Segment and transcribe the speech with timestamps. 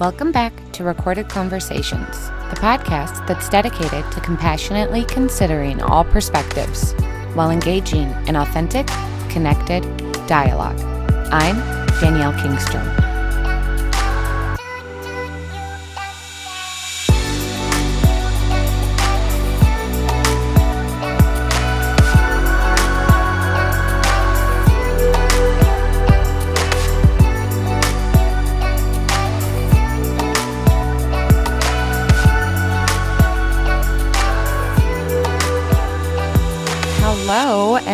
[0.00, 6.94] Welcome back to Recorded Conversations, the podcast that's dedicated to compassionately considering all perspectives
[7.34, 8.88] while engaging in authentic,
[9.28, 9.82] connected
[10.26, 10.80] dialogue.
[11.30, 11.54] I'm
[12.00, 13.03] Danielle Kingstrom.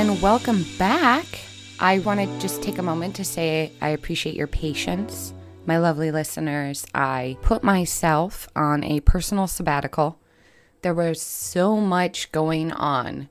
[0.01, 1.27] And welcome back.
[1.79, 5.35] I want to just take a moment to say I appreciate your patience.
[5.67, 10.19] My lovely listeners, I put myself on a personal sabbatical.
[10.81, 13.29] There was so much going on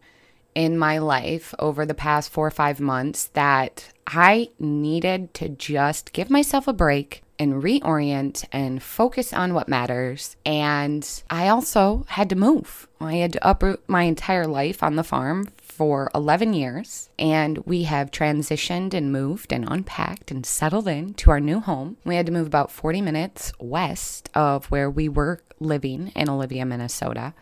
[0.54, 6.14] in my life over the past four or five months that I needed to just
[6.14, 10.36] give myself a break and reorient and focus on what matters.
[10.46, 12.88] And I also had to move.
[13.02, 15.48] I had to uproot my entire life on the farm
[15.80, 21.32] for 11 years, and we have transitioned and moved and unpacked and settled in to
[21.32, 21.96] our new home.
[22.04, 26.66] We had to move about 40 minutes west of where we were living in Olivia,
[26.66, 27.34] Minnesota.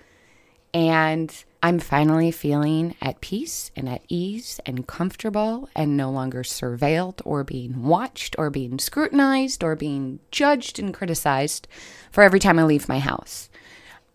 [0.72, 7.22] And I'm finally feeling at peace and at ease and comfortable and no longer surveilled
[7.26, 11.68] or being watched or being scrutinized or being judged and criticized
[12.12, 13.50] for every time I leave my house.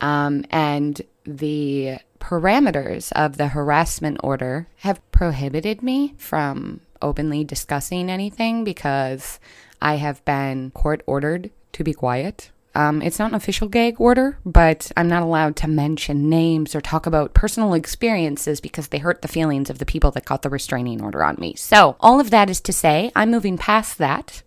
[0.00, 8.62] Um, and the parameters of the harassment order have prohibited me from openly discussing anything
[8.62, 9.40] because
[9.82, 12.52] I have been court ordered to be quiet.
[12.76, 16.80] Um, it's not an official gag order, but I'm not allowed to mention names or
[16.80, 20.48] talk about personal experiences because they hurt the feelings of the people that got the
[20.48, 21.54] restraining order on me.
[21.56, 24.42] So, all of that is to say, I'm moving past that,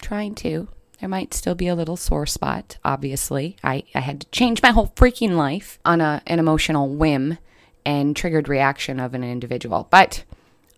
[0.00, 0.68] trying to
[1.00, 3.56] there might still be a little sore spot, obviously.
[3.62, 7.38] I, I had to change my whole freaking life on a, an emotional whim
[7.86, 9.86] and triggered reaction of an individual.
[9.90, 10.24] But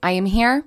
[0.03, 0.65] I am here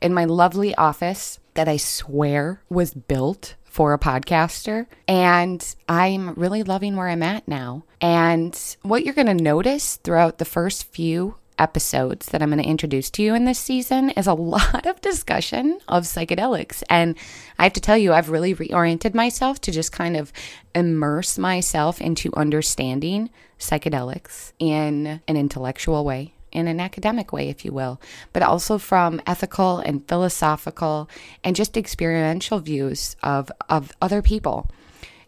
[0.00, 4.86] in my lovely office that I swear was built for a podcaster.
[5.06, 7.84] And I'm really loving where I'm at now.
[8.00, 12.68] And what you're going to notice throughout the first few episodes that I'm going to
[12.68, 16.82] introduce to you in this season is a lot of discussion of psychedelics.
[16.88, 17.16] And
[17.58, 20.32] I have to tell you, I've really reoriented myself to just kind of
[20.74, 26.32] immerse myself into understanding psychedelics in an intellectual way.
[26.52, 28.00] In an academic way, if you will,
[28.32, 31.10] but also from ethical and philosophical
[31.44, 34.70] and just experiential views of, of other people.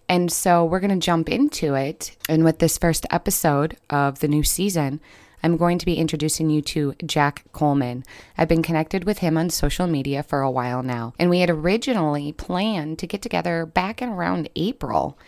[0.09, 2.17] And so we're going to jump into it.
[2.29, 5.01] And with this first episode of the new season,
[5.43, 8.05] I'm going to be introducing you to Jack Coleman.
[8.37, 11.51] I've been connected with him on social media for a while now, and we had
[11.51, 15.19] originally planned to get together back in around April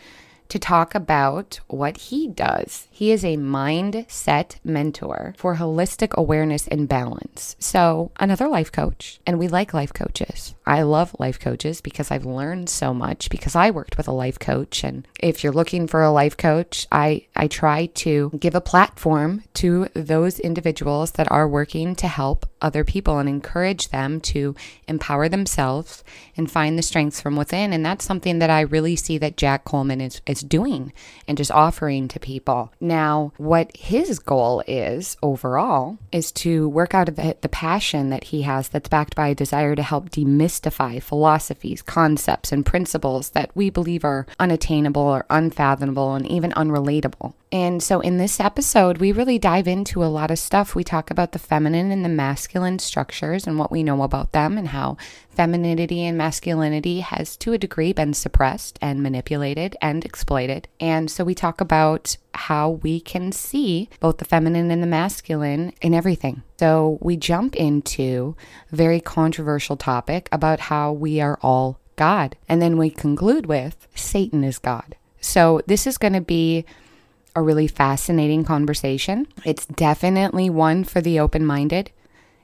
[0.50, 2.88] to talk about what he does.
[2.90, 7.56] He is a mindset mentor for holistic awareness and balance.
[7.58, 10.54] So, another life coach, and we like life coaches.
[10.66, 14.38] I love life coaches because I've learned so much because I worked with a life
[14.38, 18.60] coach and if you're looking for a life coach, I I try to give a
[18.60, 24.54] platform to those individuals that are working to help other people and encourage them to
[24.86, 26.04] empower themselves
[26.36, 29.64] and find the strengths from within and that's something that I really see that Jack
[29.64, 30.92] Coleman is is doing
[31.26, 32.72] and just offering to people.
[32.80, 38.42] Now, what his goal is overall is to work out of the, passion that he
[38.42, 43.70] has that's backed by a desire to help demystify philosophies, concepts, and principles that we
[43.70, 47.34] believe are unattainable or unfathomable and even unrelatable.
[47.52, 50.76] And so, in this episode, we really dive into a lot of stuff.
[50.76, 54.56] We talk about the feminine and the masculine structures and what we know about them,
[54.56, 54.96] and how
[55.30, 60.29] femininity and masculinity has, to a degree, been suppressed and manipulated and exploited.
[60.78, 65.72] And so, we talk about how we can see both the feminine and the masculine
[65.80, 66.42] in everything.
[66.58, 68.36] So, we jump into
[68.72, 72.36] a very controversial topic about how we are all God.
[72.48, 74.94] And then we conclude with Satan is God.
[75.20, 76.64] So, this is going to be
[77.34, 79.26] a really fascinating conversation.
[79.44, 81.90] It's definitely one for the open minded.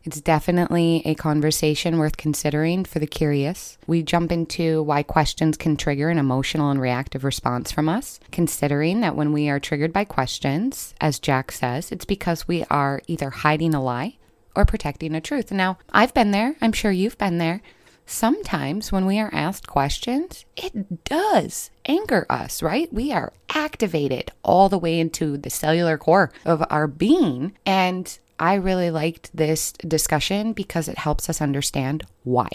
[0.07, 3.77] It's definitely a conversation worth considering for the curious.
[3.89, 9.01] We jump into why questions can trigger an emotional and reactive response from us, considering
[9.01, 13.31] that when we are triggered by questions, as Jack says, it's because we are either
[13.31, 14.17] hiding a lie
[14.55, 15.51] or protecting a truth.
[15.51, 16.55] Now, I've been there.
[16.61, 17.61] I'm sure you've been there
[18.07, 22.93] sometimes when we are asked questions, it does anger us, right?
[22.93, 27.57] We are activated all the way into the cellular core of our being.
[27.67, 32.49] And I really liked this discussion because it helps us understand why.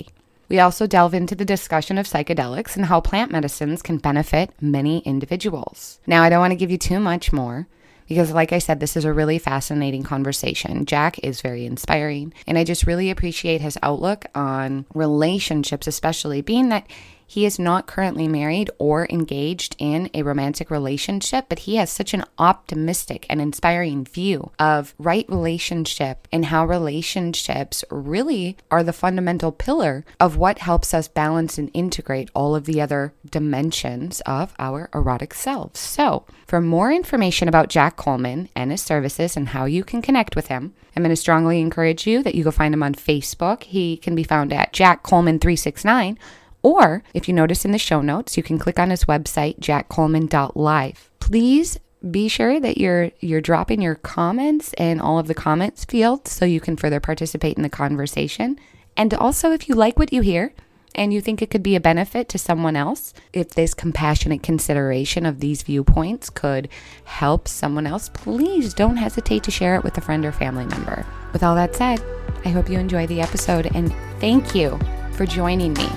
[0.49, 4.99] We also delve into the discussion of psychedelics and how plant medicines can benefit many
[4.99, 5.99] individuals.
[6.05, 7.67] Now, I don't want to give you too much more
[8.09, 10.85] because, like I said, this is a really fascinating conversation.
[10.85, 16.67] Jack is very inspiring, and I just really appreciate his outlook on relationships, especially being
[16.67, 16.85] that
[17.31, 22.13] he is not currently married or engaged in a romantic relationship, but he has such
[22.13, 29.53] an optimistic and inspiring view of right relationship and how relationships really are the fundamental
[29.53, 34.89] pillar of what helps us balance and integrate all of the other dimensions of our
[34.93, 35.79] erotic selves.
[35.79, 40.35] So, for more information about Jack Coleman and his services and how you can connect
[40.35, 43.63] with him, I'm going to strongly encourage you that you go find him on Facebook.
[43.63, 46.19] He can be found at Jack Coleman 369
[46.63, 51.09] or if you notice in the show notes, you can click on his website, jackcoleman.live.
[51.19, 51.79] Please
[52.09, 56.45] be sure that you're you're dropping your comments in all of the comments fields so
[56.45, 58.59] you can further participate in the conversation.
[58.97, 60.53] And also if you like what you hear
[60.95, 65.25] and you think it could be a benefit to someone else, if this compassionate consideration
[65.25, 66.67] of these viewpoints could
[67.05, 71.05] help someone else, please don't hesitate to share it with a friend or family member.
[71.33, 72.03] With all that said,
[72.43, 74.77] I hope you enjoy the episode and thank you
[75.13, 75.87] for joining me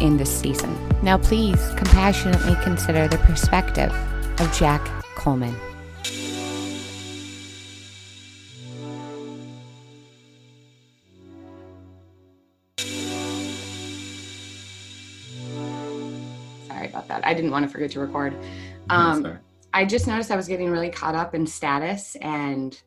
[0.00, 0.76] in this season.
[1.02, 3.92] Now, please compassionately consider the perspective
[4.40, 4.84] of Jack
[5.14, 5.54] Coleman.
[16.66, 17.26] Sorry about that.
[17.26, 18.34] I didn't want to forget to record.
[18.90, 19.38] Um,
[19.74, 22.80] I just noticed I was getting really caught up in status and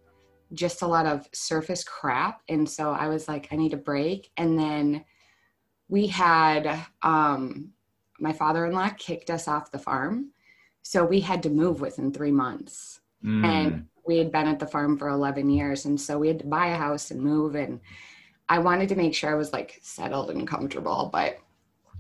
[0.54, 2.42] just a lot of surface crap.
[2.50, 4.30] And so I was like, I need a break.
[4.38, 5.06] And then
[5.92, 7.74] we had um,
[8.18, 10.32] my father-in-law kicked us off the farm.
[10.84, 12.98] So we had to move within three months.
[13.24, 13.46] Mm.
[13.46, 15.86] and we had been at the farm for 11 years.
[15.86, 17.54] And so we had to buy a house and move.
[17.54, 17.80] And
[18.50, 21.10] i wanted to make sure i was like settled and comfortable.
[21.14, 21.38] But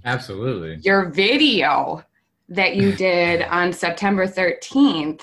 [0.04, 0.80] absolutely.
[0.82, 2.04] your video
[2.50, 5.22] that you did on september 13th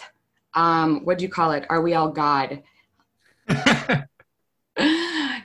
[0.55, 1.67] um what do you call it?
[1.69, 2.63] Are we all god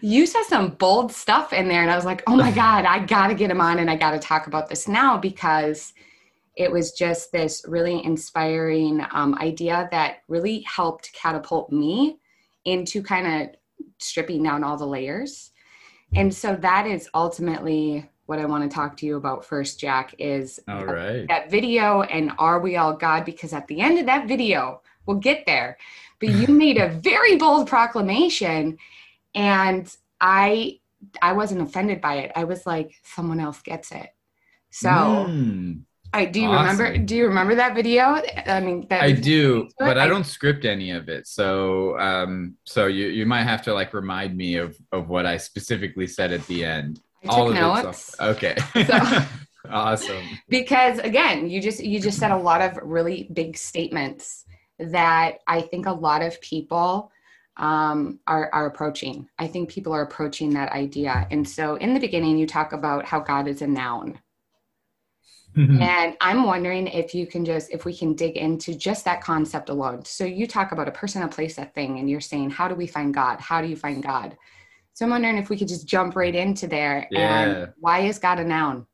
[0.03, 2.99] you said some bold stuff in there and i was like oh my god i
[2.99, 5.93] gotta get him on and i gotta talk about this now because
[6.55, 12.19] it was just this really inspiring um, idea that really helped catapult me
[12.65, 13.55] into kind of
[13.97, 15.51] stripping down all the layers.
[16.15, 20.15] And so that is ultimately what i want to talk to you about first jack
[20.17, 21.27] is all right.
[21.27, 23.25] that video and are we all god?
[23.25, 25.77] Because at the end of that video we'll get there.
[26.19, 28.77] But you made a very bold proclamation
[29.35, 30.79] and i
[31.21, 32.31] i wasn't offended by it.
[32.35, 34.09] I was like someone else gets it.
[34.69, 35.81] So mm,
[36.13, 36.79] I, do you awesome.
[36.79, 38.21] remember do you remember that video?
[38.45, 41.27] I mean i do but I, I don't script any of it.
[41.27, 45.37] So um so you you might have to like remind me of of what i
[45.37, 47.01] specifically said at the end.
[47.23, 48.15] I all of notes.
[48.19, 48.55] it okay.
[48.85, 49.25] So,
[49.69, 50.23] awesome.
[50.49, 54.45] Because again you just you just said a lot of really big statements
[54.79, 57.11] that i think a lot of people
[57.57, 59.27] um, are, are approaching.
[59.37, 61.27] I think people are approaching that idea.
[61.31, 64.19] And so in the beginning, you talk about how God is a noun.
[65.55, 65.81] Mm-hmm.
[65.83, 69.69] And I'm wondering if you can just, if we can dig into just that concept
[69.69, 70.03] alone.
[70.03, 72.73] So you talk about a person, a place, a thing, and you're saying, how do
[72.73, 73.39] we find God?
[73.39, 74.35] How do you find God?
[74.93, 77.07] So I'm wondering if we could just jump right into there.
[77.11, 77.43] Yeah.
[77.43, 78.87] And why is God a noun?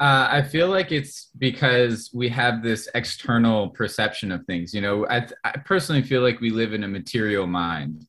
[0.00, 4.72] Uh, I feel like it's because we have this external perception of things.
[4.72, 8.06] You know, I, I personally feel like we live in a material mind.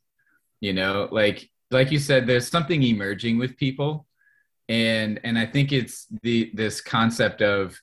[0.61, 4.05] You know, like like you said, there's something emerging with people,
[4.67, 7.75] and and I think it's the this concept of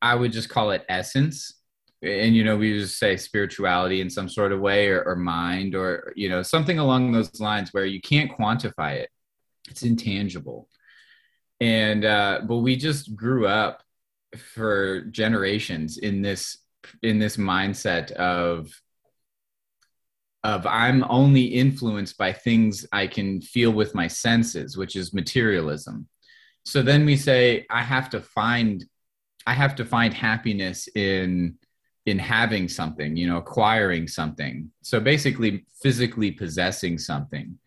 [0.00, 1.54] I would just call it essence.
[2.02, 5.74] And you know, we just say spirituality in some sort of way, or, or mind,
[5.74, 9.10] or you know, something along those lines where you can't quantify it.
[9.68, 10.68] It's intangible
[11.60, 13.82] and uh, but we just grew up
[14.54, 16.58] for generations in this
[17.02, 18.70] in this mindset of
[20.42, 26.08] of I'm only influenced by things I can feel with my senses, which is materialism.
[26.64, 28.84] So then we say I have to find
[29.46, 31.58] I have to find happiness in
[32.06, 34.70] in having something, you know, acquiring something.
[34.82, 37.58] So basically physically possessing something.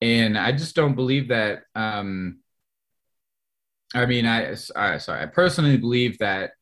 [0.00, 2.38] And I just don't believe that um
[3.94, 6.52] I mean, I uh, sorry, I personally believe that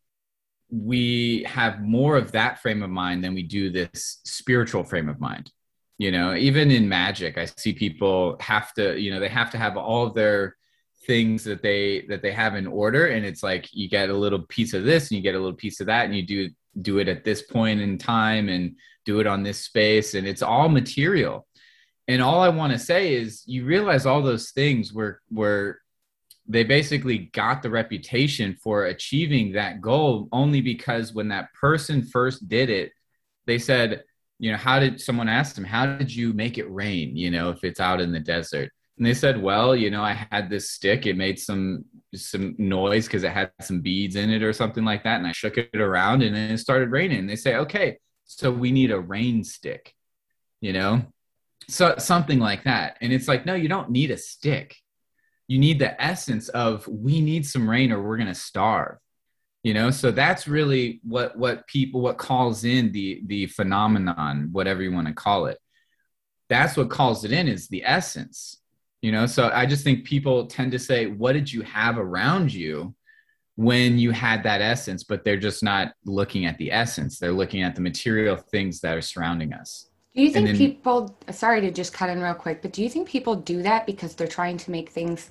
[0.71, 5.21] we have more of that frame of mind than we do this spiritual frame of
[5.21, 5.51] mind.
[5.99, 9.59] You know, even in magic, I see people have to, you know, they have to
[9.59, 10.57] have all of their
[11.07, 14.41] things that they that they have in order, and it's like you get a little
[14.47, 16.99] piece of this and you get a little piece of that, and you do do
[16.99, 20.69] it at this point in time and do it on this space, and it's all
[20.69, 21.47] material.
[22.09, 25.82] And all I want to say is, you realize all those things were were
[26.47, 32.49] they basically got the reputation for achieving that goal only because when that person first
[32.49, 32.93] did it,
[33.47, 34.03] they said,
[34.39, 37.17] you know, how did someone ask them, how did you make it rain?
[37.17, 38.71] You know, if it's out in the desert.
[38.99, 41.07] And they said, well, you know, I had this stick.
[41.07, 41.85] It made some
[42.15, 45.19] some noise because it had some beads in it or something like that.
[45.19, 47.21] And I shook it around and then it started raining.
[47.21, 49.95] And they say, okay, so we need a rain stick,
[50.61, 51.03] you know?
[51.69, 52.99] So something like that.
[53.01, 54.77] And it's like, no, you don't need a stick.
[55.53, 58.99] You need the essence of we need some rain or we're gonna starve.
[59.63, 64.83] You know, so that's really what what people what calls in the the phenomenon, whatever
[64.83, 65.59] you want to call it.
[66.49, 68.63] That's what calls it in is the essence
[69.03, 72.55] you know so i just think people tend to say what did you have around
[72.55, 72.95] you
[73.57, 77.63] when you had that essence but they're just not looking at the essence they're looking
[77.63, 81.71] at the material things that are surrounding us do you think then, people sorry to
[81.71, 84.57] just cut in real quick but do you think people do that because they're trying
[84.57, 85.31] to make things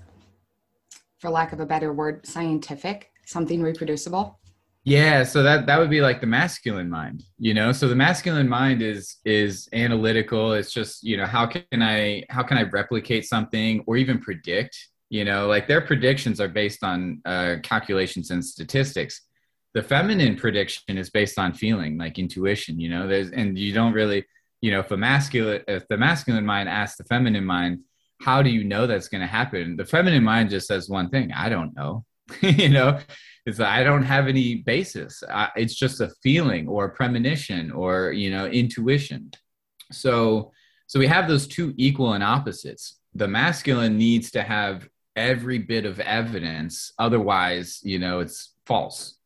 [1.22, 4.40] for lack of a better word scientific something reproducible
[4.84, 7.72] yeah, so that that would be like the masculine mind, you know.
[7.72, 10.54] So the masculine mind is is analytical.
[10.54, 14.76] It's just you know how can I how can I replicate something or even predict?
[15.10, 19.22] You know, like their predictions are based on uh, calculations and statistics.
[19.76, 22.80] The feminine prediction is based on feeling, like intuition.
[22.80, 24.26] You know, there's and you don't really
[24.62, 27.82] you know if a masculine if the masculine mind asks the feminine mind,
[28.24, 29.76] how do you know that's going to happen?
[29.76, 32.06] The feminine mind just says one thing: I don't know.
[32.42, 33.00] you know
[33.46, 35.24] it's that I don't have any basis.
[35.28, 39.32] I, it's just a feeling or a premonition or you know intuition.
[39.92, 40.52] So
[40.88, 43.00] so we have those two equal and opposites.
[43.16, 49.18] The masculine needs to have every bit of evidence, otherwise you know it's false.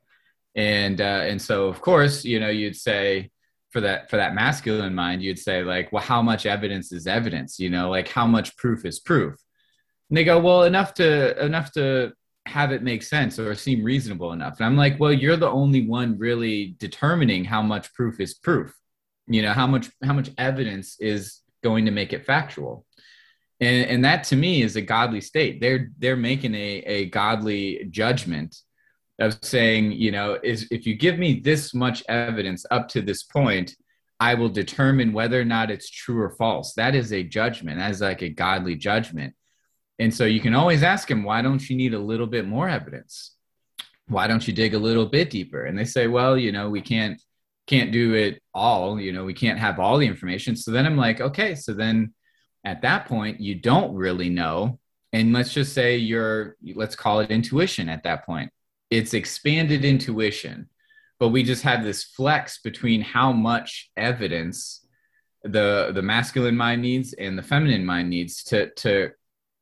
[0.55, 3.31] And uh, and so of course you know you'd say
[3.75, 7.59] for that for that masculine mind you'd say like well how much evidence is evidence
[7.59, 9.35] you know like how much proof is proof
[10.09, 12.13] and they go well enough to enough to
[12.45, 14.59] have it make sense or seem reasonable enough.
[14.59, 18.73] And I'm like, well, you're the only one really determining how much proof is proof.
[19.27, 22.85] You know, how much how much evidence is going to make it factual.
[23.59, 25.59] And, and that to me is a godly state.
[25.59, 28.55] They're they're making a, a godly judgment
[29.19, 33.23] of saying, you know, is if you give me this much evidence up to this
[33.23, 33.75] point,
[34.19, 36.73] I will determine whether or not it's true or false.
[36.73, 37.79] That is a judgment.
[37.79, 39.33] That is like a godly judgment.
[39.99, 42.67] And so you can always ask him, why don't you need a little bit more
[42.67, 43.35] evidence?
[44.07, 45.65] Why don't you dig a little bit deeper?
[45.65, 47.21] And they say, well, you know, we can't
[47.67, 50.55] can't do it all, you know, we can't have all the information.
[50.55, 52.13] So then I'm like, okay, so then
[52.63, 54.79] at that point you don't really know.
[55.13, 58.51] And let's just say you're let's call it intuition at that point.
[58.89, 60.69] It's expanded intuition,
[61.19, 64.85] but we just have this flex between how much evidence
[65.43, 69.11] the the masculine mind needs and the feminine mind needs to to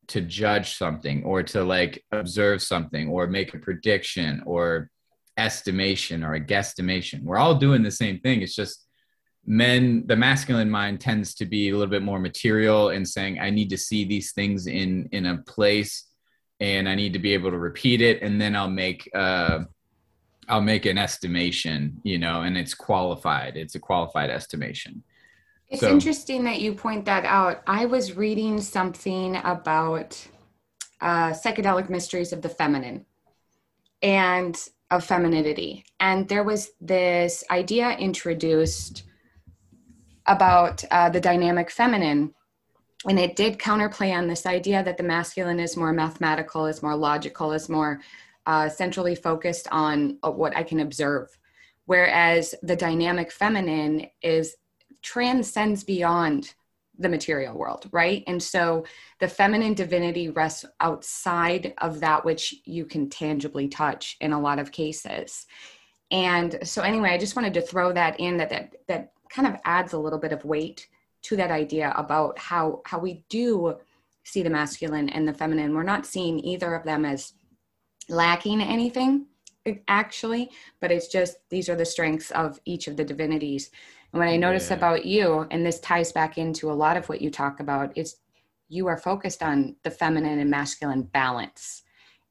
[0.08, 4.90] to judge something or to like observe something or make a prediction or
[5.38, 7.24] estimation or a guesstimation.
[7.24, 8.42] We're all doing the same thing.
[8.42, 8.86] It's just
[9.46, 13.50] men, the masculine mind tends to be a little bit more material and saying, I
[13.50, 16.06] need to see these things in in a place
[16.64, 19.60] and I need to be able to repeat it and then I'll make uh
[20.50, 23.56] I'll make an estimation, you know, and it's qualified.
[23.56, 25.04] It's a qualified estimation.
[25.70, 25.90] It's so.
[25.90, 27.62] interesting that you point that out.
[27.66, 30.22] I was reading something about
[31.00, 33.06] uh, psychedelic mysteries of the feminine
[34.02, 34.60] and
[34.92, 35.86] of femininity.
[36.00, 39.04] And there was this idea introduced
[40.28, 42.34] about uh, the dynamic feminine.
[43.08, 46.96] And it did counterplay on this idea that the masculine is more mathematical, is more
[46.96, 48.02] logical, is more
[48.46, 51.38] uh, centrally focused on uh, what I can observe.
[51.86, 54.56] Whereas the dynamic feminine is
[55.02, 56.54] transcends beyond
[56.98, 58.24] the material world, right?
[58.28, 58.86] And so
[59.20, 64.60] the feminine divinity rests outside of that which you can tangibly touch in a lot
[64.60, 65.46] of cases.
[66.12, 69.60] And so anyway, I just wanted to throw that in that that that kind of
[69.66, 70.88] adds a little bit of weight
[71.24, 73.78] to that idea about how how we do
[74.24, 75.74] see the masculine and the feminine.
[75.74, 77.34] We're not seeing either of them as
[78.10, 79.28] lacking anything
[79.88, 80.52] actually,
[80.82, 83.72] but it's just these are the strengths of each of the divinities.
[84.12, 84.78] And what I notice yeah.
[84.78, 88.18] about you, and this ties back into a lot of what you talk about, is
[88.70, 91.84] you are focused on the feminine and masculine balance.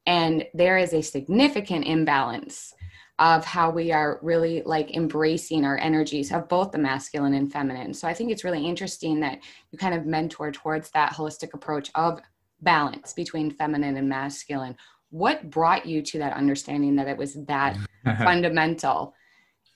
[0.05, 2.73] And there is a significant imbalance
[3.19, 7.93] of how we are really like embracing our energies of both the masculine and feminine.
[7.93, 9.39] So I think it's really interesting that
[9.71, 12.19] you kind of mentor towards that holistic approach of
[12.61, 14.75] balance between feminine and masculine.
[15.11, 17.77] What brought you to that understanding that it was that
[18.17, 19.13] fundamental?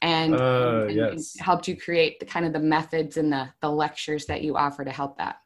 [0.02, 1.36] and, uh, and, yes.
[1.40, 4.86] helped you create the kind of the methods and the, the lectures that you offer
[4.86, 5.38] to help that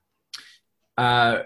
[0.98, 1.44] uh,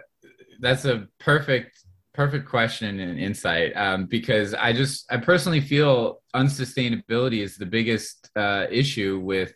[0.59, 1.84] that's a perfect
[2.15, 8.29] perfect question and insight um, because I just I personally feel unsustainability is the biggest
[8.35, 9.53] uh, issue with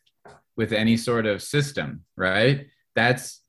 [0.57, 2.67] with any sort of system, right?
[2.95, 3.41] That's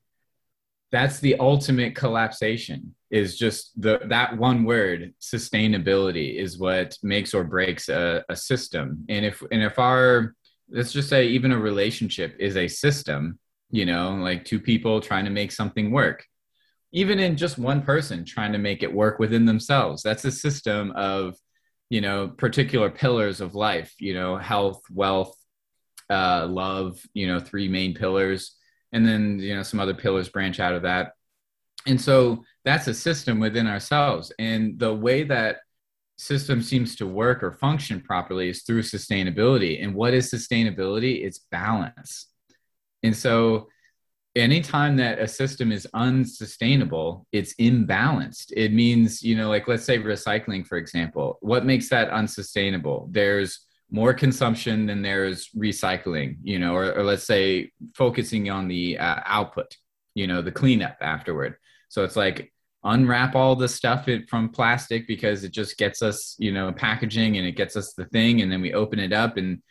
[0.91, 7.43] that's the ultimate collapsation is just the that one word sustainability is what makes or
[7.43, 10.35] breaks a, a system and if and if our
[10.69, 13.39] let's just say even a relationship is a system
[13.69, 16.25] you know like two people trying to make something work
[16.91, 20.03] even in just one person trying to make it work within themselves.
[20.03, 21.35] That's a system of
[21.89, 25.35] you know particular pillars of life you know health wealth
[26.09, 28.55] uh, love you know three main pillars
[28.91, 31.13] and then you know some other pillars branch out of that.
[31.87, 34.31] And so that's a system within ourselves.
[34.37, 35.57] And the way that
[36.17, 39.83] system seems to work or function properly is through sustainability.
[39.83, 41.25] And what is sustainability?
[41.25, 42.27] It's balance.
[43.01, 43.69] And so
[44.35, 48.51] anytime that a system is unsustainable it's imbalanced.
[48.55, 51.37] It means you know like let's say recycling for example.
[51.41, 53.07] What makes that unsustainable?
[53.11, 58.97] There's more consumption than there's recycling you know or, or let's say focusing on the
[58.97, 59.75] uh, output
[60.15, 61.55] you know the cleanup afterward.
[61.89, 66.35] So it's like unwrap all the stuff it, from plastic because it just gets us
[66.39, 69.37] you know packaging and it gets us the thing and then we open it up
[69.37, 69.61] and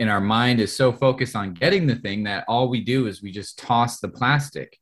[0.00, 3.22] and our mind is so focused on getting the thing that all we do is
[3.22, 4.76] we just toss the plastic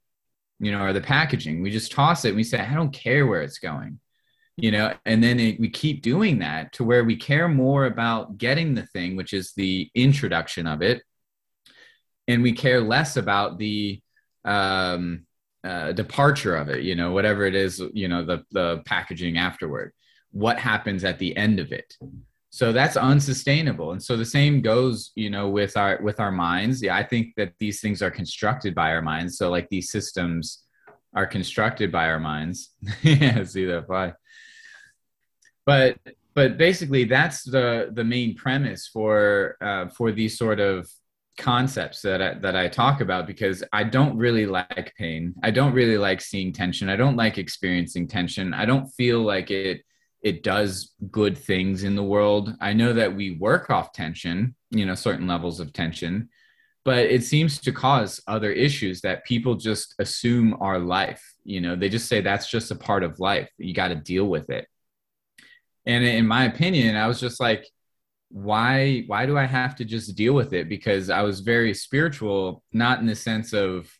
[0.60, 1.60] you know or the packaging.
[1.60, 4.00] We just toss it we say i don't care where it's going
[4.60, 4.92] you know?
[5.06, 8.86] And then it, we keep doing that to where we care more about getting the
[8.86, 11.02] thing which is the introduction of it
[12.26, 14.00] and we care less about the
[14.44, 15.26] um,
[15.64, 19.92] uh, departure of it you know whatever it is you know the the packaging afterward
[20.30, 21.96] what happens at the end of it
[22.50, 26.82] so that's unsustainable and so the same goes you know with our with our minds
[26.82, 30.64] yeah i think that these things are constructed by our minds so like these systems
[31.14, 32.70] are constructed by our minds
[33.02, 34.12] yeah see that why
[35.66, 35.98] but
[36.34, 40.88] but basically that's the the main premise for uh, for these sort of
[41.36, 45.34] concepts that I, that I talk about because I don't really like pain.
[45.42, 46.88] I don't really like seeing tension.
[46.88, 48.52] I don't like experiencing tension.
[48.52, 49.82] I don't feel like it
[50.22, 52.54] it does good things in the world.
[52.60, 56.28] I know that we work off tension, you know, certain levels of tension,
[56.84, 61.22] but it seems to cause other issues that people just assume are life.
[61.44, 63.50] You know, they just say that's just a part of life.
[63.58, 64.66] You got to deal with it.
[65.86, 67.66] And in my opinion, I was just like,
[68.30, 70.68] why why do I have to just deal with it?
[70.68, 73.90] Because I was very spiritual, not in the sense of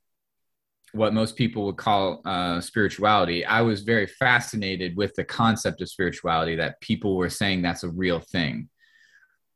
[0.99, 3.45] what most people would call uh, spirituality.
[3.45, 7.91] I was very fascinated with the concept of spirituality that people were saying that's a
[7.91, 8.69] real thing,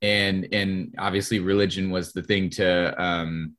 [0.01, 3.57] and and obviously religion was the thing to um,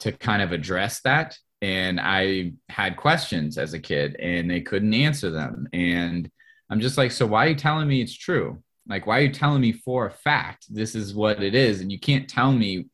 [0.00, 1.36] to kind of address that.
[1.62, 5.68] And I had questions as a kid, and they couldn't answer them.
[5.74, 6.30] And
[6.70, 8.62] I'm just like, so why are you telling me it's true?
[8.88, 11.92] Like, why are you telling me for a fact this is what it is, and
[11.92, 12.86] you can't tell me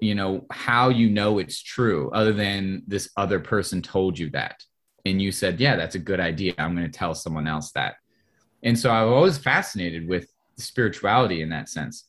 [0.00, 4.62] you know how you know it's true other than this other person told you that.
[5.06, 6.54] And you said yeah that's a good idea.
[6.58, 7.96] I'm going to tell someone else that.
[8.62, 12.08] And so i was always fascinated with spirituality in that sense.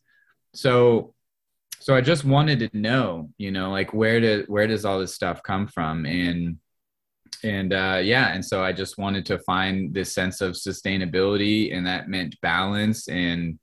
[0.53, 1.13] So
[1.79, 5.15] so i just wanted to know you know like where to where does all this
[5.15, 6.05] stuff come from?
[6.05, 6.57] And
[7.43, 11.87] and uh yeah and so i just wanted to find this sense of sustainability and
[11.87, 13.57] that meant balance and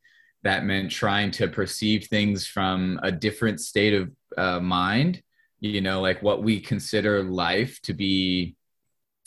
[0.48, 5.22] that meant trying to perceive things from a different state of uh, mind
[5.60, 8.56] you know like what we consider life to be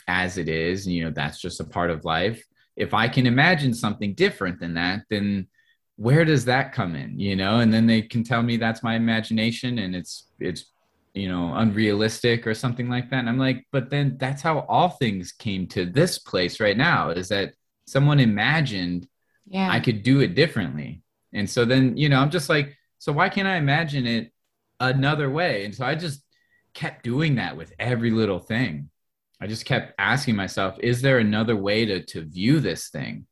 [0.07, 2.43] as it is you know that's just a part of life.
[2.75, 5.47] If i can imagine something different than that then
[5.97, 7.60] where does that come in you know?
[7.60, 10.71] And then they can tell me that's my imagination and it's it's
[11.13, 13.19] you know unrealistic or something like that.
[13.19, 17.12] And i'm like but then that's how all things came to this place right now
[17.12, 17.53] is that
[17.86, 19.07] someone imagined
[19.45, 19.69] yeah.
[19.69, 21.01] I could do it differently
[21.33, 24.31] and so then you know i'm just like so why can't i imagine it
[24.81, 25.65] another way?
[25.65, 26.23] And so i just
[26.73, 28.89] kept doing that with every little thing.
[29.41, 33.27] I just kept asking myself is there another way to to view this thing?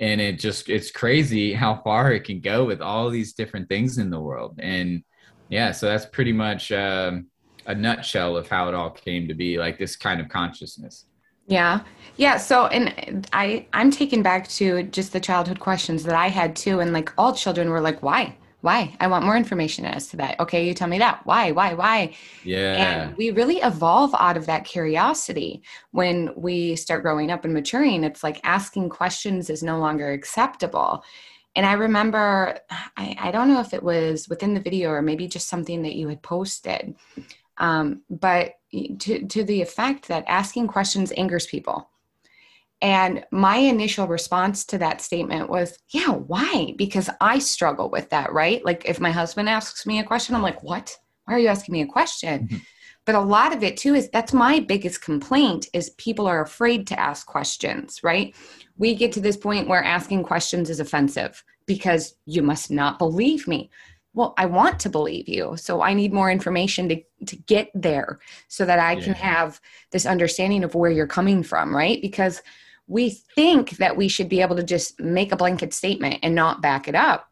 [0.00, 3.98] And it just it's crazy how far it can go with all these different things
[3.98, 4.58] in the world.
[4.62, 5.02] And
[5.48, 7.28] yeah so that's pretty much um,
[7.66, 11.06] a nutshell of how it all came to be like this kind of consciousness
[11.46, 11.80] yeah.
[12.16, 12.36] Yeah.
[12.36, 16.80] So, and I, I'm taken back to just the childhood questions that I had too.
[16.80, 18.36] And like all children were like, why?
[18.60, 18.96] Why?
[18.98, 20.40] I want more information as to that.
[20.40, 20.66] Okay.
[20.66, 21.26] You tell me that.
[21.26, 21.50] Why?
[21.50, 21.74] Why?
[21.74, 22.14] Why?
[22.44, 23.08] Yeah.
[23.08, 28.04] And we really evolve out of that curiosity when we start growing up and maturing.
[28.04, 31.04] It's like asking questions is no longer acceptable.
[31.56, 32.58] And I remember,
[32.96, 35.94] I, I don't know if it was within the video or maybe just something that
[35.94, 36.94] you had posted
[37.58, 38.54] um, but
[38.98, 41.90] to, to the effect that asking questions angers people.
[42.82, 46.74] And my initial response to that statement was, yeah, why?
[46.76, 48.64] Because I struggle with that, right?
[48.64, 50.98] Like if my husband asks me a question, I'm like, what?
[51.24, 52.46] Why are you asking me a question?
[52.46, 52.56] Mm-hmm.
[53.06, 56.86] But a lot of it too is that's my biggest complaint is people are afraid
[56.88, 58.34] to ask questions, right?
[58.76, 63.46] We get to this point where asking questions is offensive because you must not believe
[63.46, 63.70] me
[64.14, 68.18] well i want to believe you so i need more information to, to get there
[68.48, 69.04] so that i yeah.
[69.04, 72.00] can have this understanding of where you're coming from right?
[72.00, 72.42] Because
[72.86, 76.60] we think that we should be able to just make a blanket statement and not
[76.60, 77.30] back it up.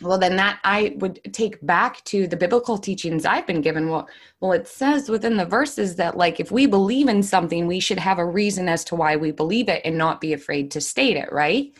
[0.00, 3.88] Well then that i would take back to the biblical teachings i've been given.
[3.88, 4.08] Well
[4.40, 7.98] well it says within the verses that like if we believe in something we should
[7.98, 11.16] have a reason as to why we believe it and not be afraid to state
[11.16, 11.72] it right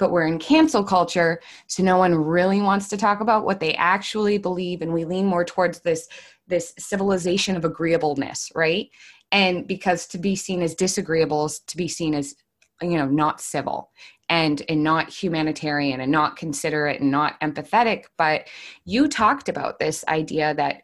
[0.00, 3.74] but we're in cancel culture so no one really wants to talk about what they
[3.74, 6.08] actually believe and we lean more towards this
[6.48, 8.88] this civilization of agreeableness right?
[9.32, 12.34] And because to be seen as disagreeable is to be seen as
[12.82, 13.90] you know not civil
[14.28, 18.04] and and not humanitarian and not considerate and not empathetic.
[18.18, 18.48] But
[18.84, 20.82] you talked about this idea that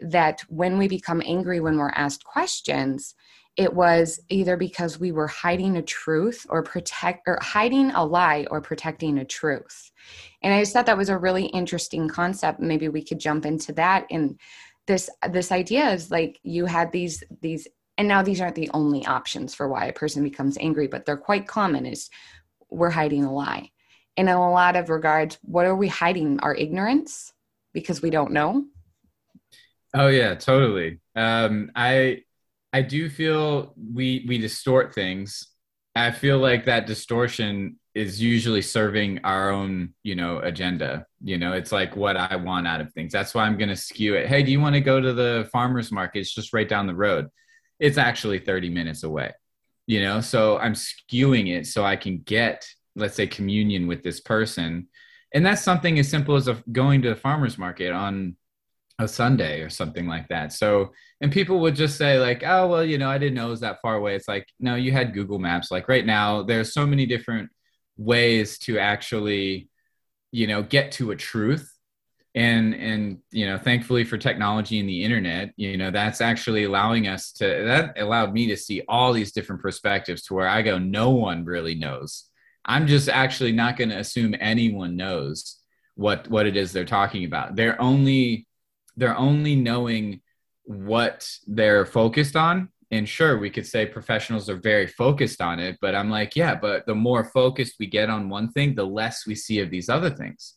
[0.00, 3.14] that when we become angry when we're asked questions
[3.58, 8.46] it was either because we were hiding a truth or protect or hiding a lie
[8.52, 9.90] or protecting a truth.
[10.42, 12.60] And I just thought that was a really interesting concept.
[12.60, 14.06] Maybe we could jump into that.
[14.12, 14.38] And
[14.86, 17.66] this this idea is like you had these these
[17.98, 21.16] and now these aren't the only options for why a person becomes angry, but they're
[21.16, 22.08] quite common is
[22.70, 23.70] we're hiding a lie.
[24.16, 26.38] And in a lot of regards, what are we hiding?
[26.40, 27.32] Our ignorance
[27.72, 28.66] because we don't know?
[29.94, 31.00] Oh yeah, totally.
[31.16, 32.22] Um, I
[32.72, 35.48] I do feel we we distort things.
[35.94, 41.06] I feel like that distortion is usually serving our own, you know, agenda.
[41.20, 43.12] You know, it's like what I want out of things.
[43.12, 44.28] That's why I'm going to skew it.
[44.28, 46.20] Hey, do you want to go to the farmers market?
[46.20, 47.26] It's just right down the road.
[47.80, 49.32] It's actually 30 minutes away.
[49.86, 54.20] You know, so I'm skewing it so I can get, let's say, communion with this
[54.20, 54.86] person.
[55.34, 58.36] And that's something as simple as going to the farmers market on
[58.98, 60.52] a Sunday or something like that.
[60.52, 63.50] So, and people would just say like, "Oh, well, you know, I didn't know it
[63.50, 65.70] was that far away." It's like, no, you had Google Maps.
[65.70, 67.50] Like right now, there's so many different
[67.96, 69.68] ways to actually,
[70.32, 71.72] you know, get to a truth.
[72.34, 77.08] And and you know, thankfully for technology and the internet, you know, that's actually allowing
[77.08, 80.78] us to that allowed me to see all these different perspectives to where I go,
[80.78, 82.24] no one really knows.
[82.64, 85.56] I'm just actually not going to assume anyone knows
[85.94, 87.56] what what it is they're talking about.
[87.56, 88.47] They're only
[88.98, 90.20] they're only knowing
[90.64, 92.68] what they're focused on.
[92.90, 96.54] And sure we could say professionals are very focused on it but i'm like yeah
[96.54, 99.88] but the more focused we get on one thing the less we see of these
[99.88, 100.54] other things.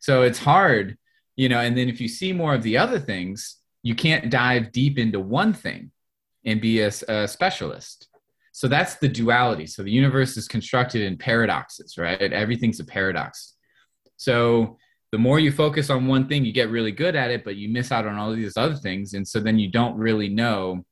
[0.00, 0.96] So it's hard
[1.34, 4.72] you know and then if you see more of the other things you can't dive
[4.72, 5.90] deep into one thing
[6.44, 8.08] and be a, a specialist.
[8.52, 9.66] So that's the duality.
[9.66, 12.32] So the universe is constructed in paradoxes right?
[12.32, 13.54] Everything's a paradox.
[14.16, 14.78] So
[15.12, 17.68] the more you focus on one thing, you get really good at it, but you
[17.68, 19.14] miss out on all these other things.
[19.14, 20.84] And so then you don't really know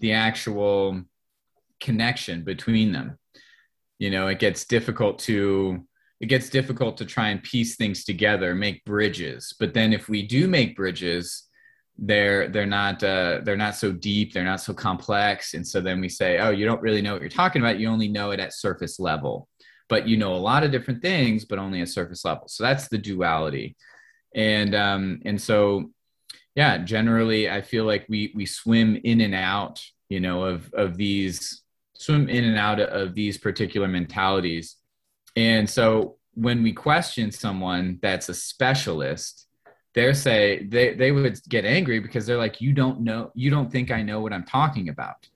[0.00, 1.02] the actual
[1.78, 3.18] connection between them.
[3.98, 5.86] You know, it gets difficult to
[6.20, 9.54] it gets difficult to try and piece things together, make bridges.
[9.58, 11.48] But then if we do make bridges,
[11.96, 16.00] they're they're not uh, they're not so deep, they're not so complex, and so then
[16.00, 17.78] we say, oh, you don't really know what you're talking about.
[17.78, 19.48] You only know it at surface level
[19.90, 22.44] but you know a lot of different things, but only at surface level.
[22.46, 23.76] So that's the duality.
[24.34, 25.90] And um, and so
[26.54, 30.96] yeah, generally I feel like we we swim in and out, you know, of of
[30.96, 31.62] these
[31.98, 34.76] swim in and out of these particular mentalities.
[35.36, 39.46] And so when we question someone that's a specialist,
[39.94, 43.70] they're say they, they would get angry because they're like, you don't know, you don't
[43.70, 45.28] think I know what I'm talking about.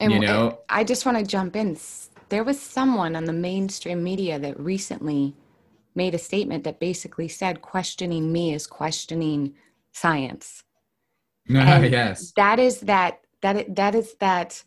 [0.00, 1.76] And you know, I just want to jump in
[2.28, 5.34] there was someone on the mainstream media that recently
[5.94, 9.54] made a statement that basically said questioning me is questioning
[9.92, 10.62] science.
[11.48, 12.32] and yes.
[12.36, 14.62] That is that that that is that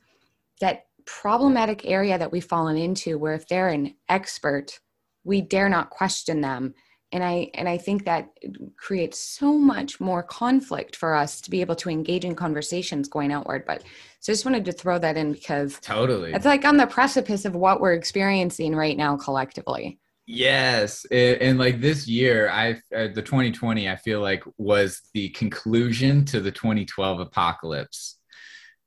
[0.61, 4.79] that problematic area that we've fallen into where if they're an expert,
[5.23, 6.73] we dare not question them
[7.11, 8.29] and i and i think that
[8.77, 13.31] creates so much more conflict for us to be able to engage in conversations going
[13.31, 13.65] outward.
[13.65, 13.83] But
[14.19, 16.33] so i just wanted to throw that in because totally.
[16.33, 19.99] It's like on the precipice of what we're experiencing right now collectively.
[20.25, 21.05] Yes.
[21.09, 26.25] It, and like this year i uh, the 2020 i feel like was the conclusion
[26.25, 28.19] to the 2012 apocalypse.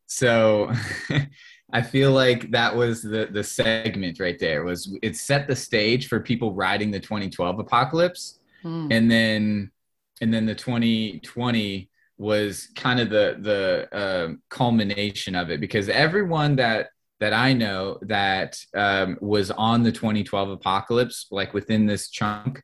[0.06, 0.72] So
[1.72, 4.64] I feel like that was the the segment right there.
[4.64, 8.92] Was it set the stage for people riding the 2012 apocalypse, mm.
[8.92, 9.70] and then
[10.20, 16.56] and then the 2020 was kind of the the uh, culmination of it because everyone
[16.56, 22.62] that that I know that um, was on the 2012 apocalypse, like within this chunk,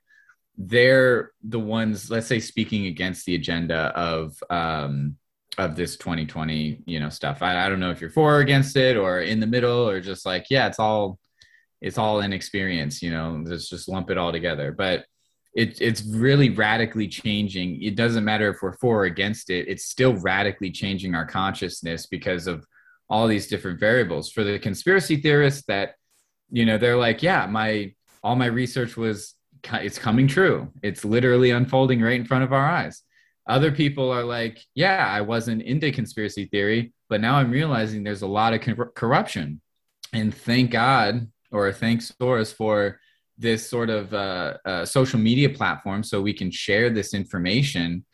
[0.57, 5.17] they're the ones, let's say, speaking against the agenda of um,
[5.59, 7.43] of this 2020, you know, stuff.
[7.43, 10.01] I, I don't know if you're for or against it, or in the middle, or
[10.01, 11.19] just like, yeah, it's all
[11.81, 14.73] it's all inexperience, you know, let's just lump it all together.
[14.73, 15.05] But
[15.55, 17.83] it, it's really radically changing.
[17.83, 22.07] It doesn't matter if we're for or against it, it's still radically changing our consciousness
[22.07, 22.65] because of
[23.09, 24.31] all these different variables.
[24.31, 25.95] For the conspiracy theorists that,
[26.51, 29.35] you know, they're like, yeah, my all my research was
[29.73, 30.73] it's coming true.
[30.83, 33.03] It's literally unfolding right in front of our eyes.
[33.49, 38.23] Other people are like, yeah, I wasn't into conspiracy theory, but now I'm realizing there's
[38.23, 39.61] a lot of cor- corruption.
[40.13, 42.99] And thank God or thank Soros for
[43.39, 48.05] this sort of uh, uh, social media platform so we can share this information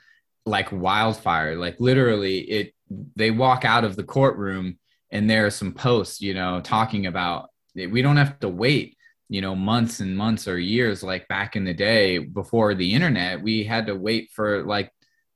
[0.45, 1.57] like wildfire.
[1.57, 2.75] Like literally, it
[3.17, 4.79] they walk out of the courtroom
[5.11, 8.97] and there are some posts, you know, talking about we don't have to wait
[9.29, 13.41] you know months and months or years like back in the day before the internet
[13.41, 14.93] we had to wait for like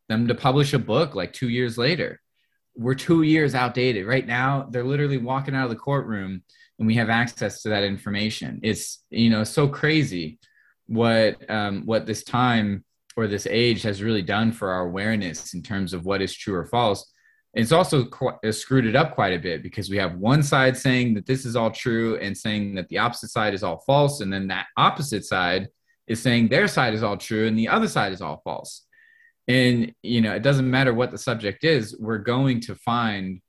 [0.09, 2.21] them to publish a book like two years later.
[2.77, 4.07] We're two years outdated.
[4.07, 6.43] Right now they're literally walking out of the courtroom
[6.79, 8.61] and we have access to that information.
[8.63, 10.39] It's you know so crazy
[10.87, 12.85] what um, what this time
[13.17, 16.55] or this age has really done for our awareness in terms of what is true
[16.55, 17.11] or false.
[17.55, 21.15] It's also quite, screwed it up quite a bit because we have one side saying
[21.15, 24.31] that this is all true and saying that the opposite side is all false and
[24.31, 25.69] then that opposite side
[26.07, 28.86] is saying their side is all true and the other side is all false
[29.49, 33.41] and you know it doesn't matter what the subject is we're going to find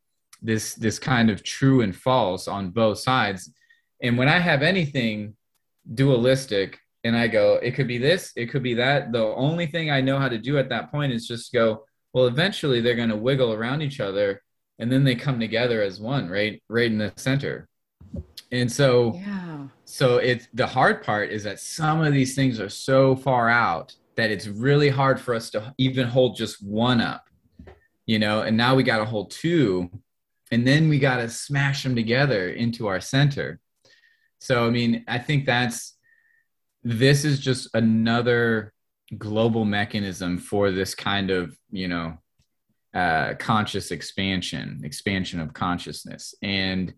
[0.41, 3.51] this this kind of true and false on both sides.
[4.01, 5.35] And when i have anything
[5.93, 9.89] dualistic and i go it could be this it could be that the only thing
[9.89, 11.83] i know how to do at that point is just go
[12.13, 14.41] well eventually they're going to wiggle around each other
[14.79, 17.67] and then they come together as one right right in the center.
[18.51, 19.67] And so yeah.
[19.85, 23.93] so it's the hard part is that some of these things are so far out
[24.17, 27.27] that it's really hard for us to even hold just one up
[28.07, 28.41] you know?
[28.41, 29.91] And now we got to hold two
[30.49, 33.59] and then we got to smash them together into our center.
[34.39, 35.95] So i mean i think that's
[36.83, 38.71] this is just another
[39.17, 42.17] global mechanism for this kind of you know
[42.93, 46.33] uh, conscious expansion expansion of consciousness.
[46.41, 46.93] And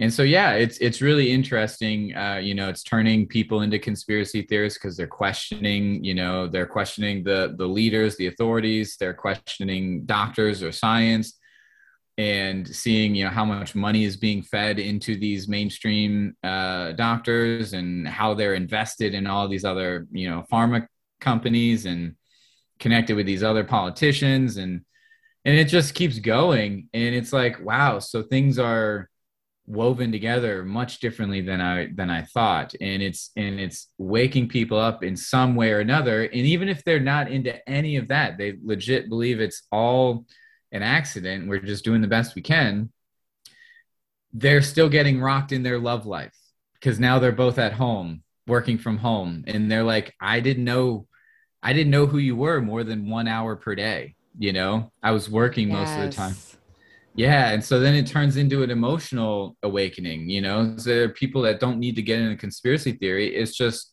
[0.00, 4.42] and so yeah it's it's really interesting uh, you know it's turning people into conspiracy
[4.42, 10.04] theorists because they're questioning you know they're questioning the the leaders the authorities they're questioning
[10.06, 11.38] doctors or science
[12.18, 17.72] and seeing you know how much money is being fed into these mainstream uh, doctors
[17.72, 20.86] and how they're invested in all these other you know pharma
[21.20, 22.16] companies and
[22.78, 24.80] connected with these other politicians and
[25.44, 29.10] and it just keeps going and it's like wow so things are
[29.70, 34.78] woven together much differently than i than i thought and it's and it's waking people
[34.78, 38.36] up in some way or another and even if they're not into any of that
[38.36, 40.26] they legit believe it's all
[40.72, 42.90] an accident we're just doing the best we can
[44.32, 46.36] they're still getting rocked in their love life
[46.74, 51.06] because now they're both at home working from home and they're like i didn't know
[51.62, 54.14] I didn't know who you were more than one hour per day.
[54.38, 55.78] You know, I was working yes.
[55.78, 56.59] most of the time.
[57.14, 57.50] Yeah.
[57.50, 61.42] And so then it turns into an emotional awakening, you know, so there are people
[61.42, 63.34] that don't need to get into conspiracy theory.
[63.34, 63.92] It's just,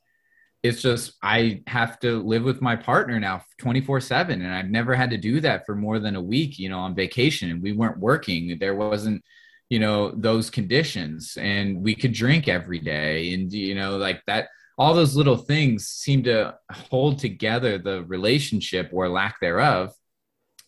[0.63, 4.41] it's just, I have to live with my partner now 24 seven.
[4.41, 6.95] And I've never had to do that for more than a week, you know, on
[6.95, 8.58] vacation and we weren't working.
[8.60, 9.23] There wasn't,
[9.69, 13.34] you know, those conditions and we could drink every day.
[13.34, 18.91] And, you know, like that, all those little things seem to hold together the relationship
[18.93, 19.91] or lack thereof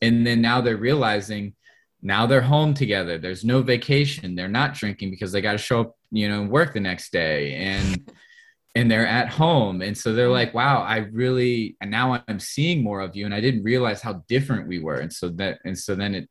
[0.01, 1.53] and then now they're realizing
[2.01, 3.17] now they're home together.
[3.17, 4.35] There's no vacation.
[4.35, 7.53] They're not drinking because they got to show up you know work the next day
[7.55, 8.11] and
[8.75, 9.81] and they're at home.
[9.81, 13.33] And so they're like wow i really and now i'm seeing more of you and
[13.33, 14.95] i didn't realize how different we were.
[14.95, 16.29] And so that and so then it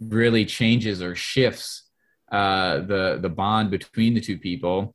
[0.00, 1.84] really changes or shifts
[2.30, 4.94] uh the the bond between the two people.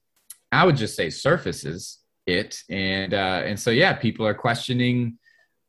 [0.51, 2.61] I would just say surfaces it.
[2.69, 5.17] And uh and so yeah people are questioning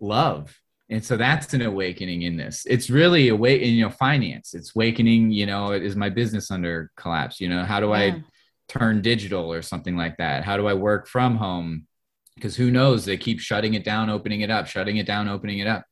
[0.01, 0.57] love
[0.91, 2.65] and so that's an awakening in this.
[2.67, 4.55] It's really a awake you know finance.
[4.55, 7.41] It's awakening you know is my business under collapse?
[7.41, 7.95] You know how do yeah.
[7.95, 8.25] i
[8.69, 10.45] turn digital or something like that?
[10.45, 11.87] How do i work from home?
[12.35, 13.05] Because who knows?
[13.05, 15.85] They keep shutting it down opening it up shutting it down opening it up.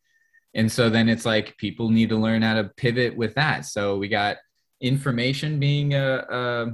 [0.54, 3.66] And so then it's like people need to learn how to pivot with that.
[3.66, 4.38] So we got
[4.80, 6.66] information being a, a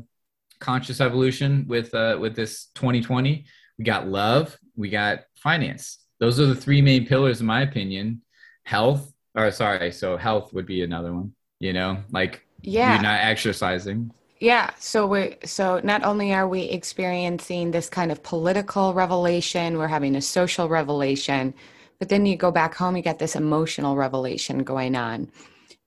[0.60, 3.44] conscious evolution with uh, with this 2020
[3.78, 5.98] we got love, we got finance.
[6.22, 8.22] Those are the three main pillars, in my opinion.
[8.62, 11.34] Health, or sorry, so health would be another one.
[11.58, 14.12] You know, like yeah, you're not exercising.
[14.38, 14.70] Yeah.
[14.78, 20.14] So we so not only are we experiencing this kind of political revelation, we're having
[20.14, 21.54] a social revelation,
[21.98, 25.28] but then you go back home, you get this emotional revelation going on.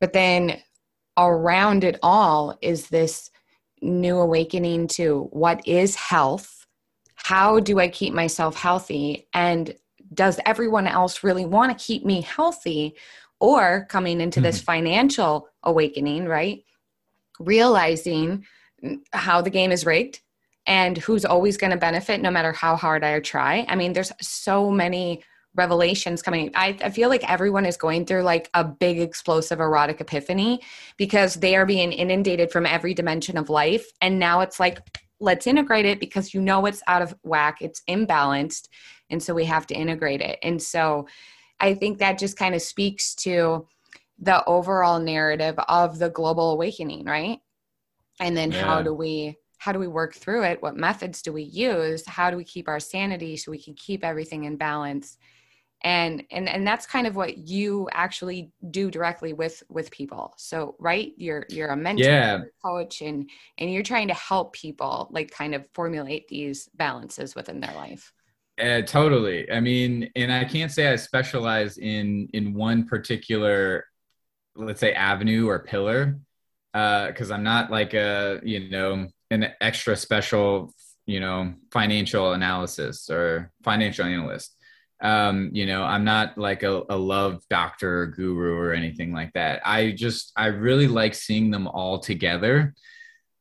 [0.02, 0.62] But then
[1.16, 3.32] around it all is this
[3.82, 6.68] new awakening to what is health?
[7.16, 9.30] How do I keep myself healthy?
[9.34, 9.74] And
[10.16, 12.96] does everyone else really want to keep me healthy?
[13.42, 14.46] Or coming into mm-hmm.
[14.46, 16.64] this financial awakening, right?
[17.40, 18.46] Realizing
[19.12, 20.22] how the game is rigged
[20.66, 23.66] and who's always going to benefit no matter how hard I try.
[23.68, 25.24] I mean, there's so many
[25.56, 26.52] revelations coming.
[26.56, 30.62] I, I, feel like everyone is going through like a big explosive erotic epiphany
[30.98, 33.86] because they are being inundated from every dimension of life.
[34.02, 34.80] And now it's like,
[35.20, 38.68] let's integrate it because you know it's out of whack, it's imbalanced.
[39.10, 40.40] And so we have to integrate it.
[40.44, 41.08] And so
[41.60, 43.68] I think that just kind of speaks to
[44.20, 47.40] the overall narrative of the global awakening, right?
[48.20, 48.64] And then yeah.
[48.64, 50.62] how do we how do we work through it?
[50.62, 52.06] What methods do we use?
[52.06, 55.18] How do we keep our sanity so we can keep everything in balance?
[55.86, 60.34] And and and that's kind of what you actually do directly with with people.
[60.36, 62.40] So right you're you're a mentor yeah.
[62.64, 67.60] coach and and you're trying to help people like kind of formulate these balances within
[67.60, 68.12] their life.
[68.60, 69.50] Uh, totally.
[69.52, 73.86] I mean and i can't say i specialize in in one particular
[74.56, 76.18] let's say avenue or pillar
[76.74, 80.74] because uh, i'm not like a you know an extra special
[81.06, 84.55] you know financial analysis or financial analyst
[85.02, 89.32] um you know i'm not like a, a love doctor or guru or anything like
[89.34, 89.62] that.
[89.66, 92.74] I just i really like seeing them all together.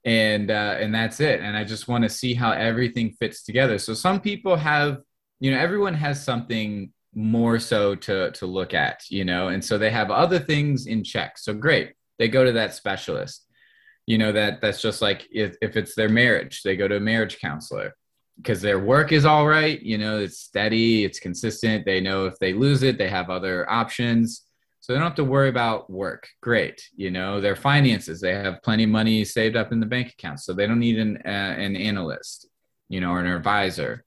[0.05, 1.41] And uh and that's it.
[1.41, 3.79] And i just want to see how everything fits together.
[3.79, 4.99] So some people have
[5.41, 9.79] you know everyone has something more so to to look at you know and so
[9.79, 11.39] they have other things in check.
[11.39, 11.93] So great.
[12.19, 13.47] They go to that specialist.
[14.07, 17.01] You know that that's just like if, if it's their marriage they go to a
[17.01, 17.95] marriage counselor
[18.37, 19.81] because their work is all right.
[19.81, 21.85] You know, it's steady, it's consistent.
[21.85, 24.43] They know if they lose it, they have other options.
[24.81, 26.29] So they don't have to worry about work.
[26.43, 26.83] Great.
[26.95, 30.41] You know, their finances, they have plenty of money saved up in the bank account.
[30.41, 32.49] So they don't need an, uh, an analyst,
[32.89, 34.05] you know, or an advisor.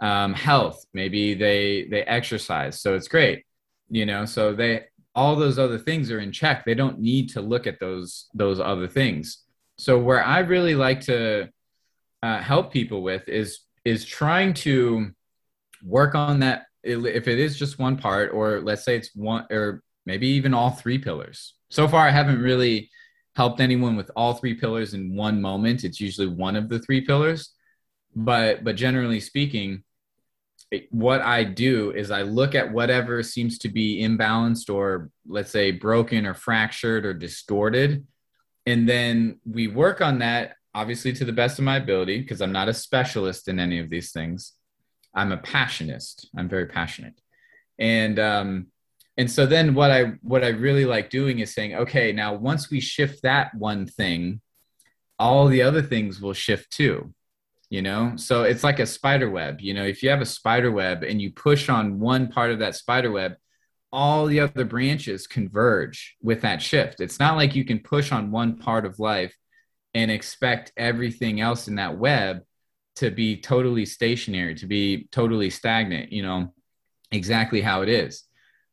[0.00, 2.80] Um, health, maybe they, they exercise.
[2.80, 3.44] So it's great.
[3.90, 6.64] You know, so they, all those other things are in check.
[6.64, 9.42] They don't need to look at those, those other things.
[9.76, 11.48] So where I really like to,
[12.22, 15.10] uh, help people with is is trying to
[15.82, 19.82] work on that if it is just one part or let's say it's one or
[20.06, 21.54] maybe even all three pillars.
[21.70, 22.90] So far i haven't really
[23.34, 25.84] helped anyone with all three pillars in one moment.
[25.84, 27.52] It's usually one of the three pillars.
[28.14, 29.84] But but generally speaking
[30.90, 35.70] what i do is i look at whatever seems to be imbalanced or let's say
[35.70, 38.06] broken or fractured or distorted.
[38.64, 42.52] And then we work on that obviously to the best of my ability because I'm
[42.52, 44.52] not a specialist in any of these things.
[45.14, 46.26] I'm a passionist.
[46.36, 47.20] I'm very passionate.
[47.78, 48.66] And um
[49.18, 52.70] and so then what I what I really like doing is saying, okay, now once
[52.70, 54.40] we shift that one thing,
[55.18, 57.12] all the other things will shift too.
[57.68, 58.14] You know?
[58.16, 59.60] So it's like a spider web.
[59.60, 62.58] You know, if you have a spider web and you push on one part of
[62.60, 63.36] that spider web,
[63.92, 67.00] all the other branches converge with that shift.
[67.00, 69.34] It's not like you can push on one part of life
[69.94, 72.42] and expect everything else in that web
[72.96, 76.52] to be totally stationary, to be totally stagnant, you know,
[77.10, 78.24] exactly how it is.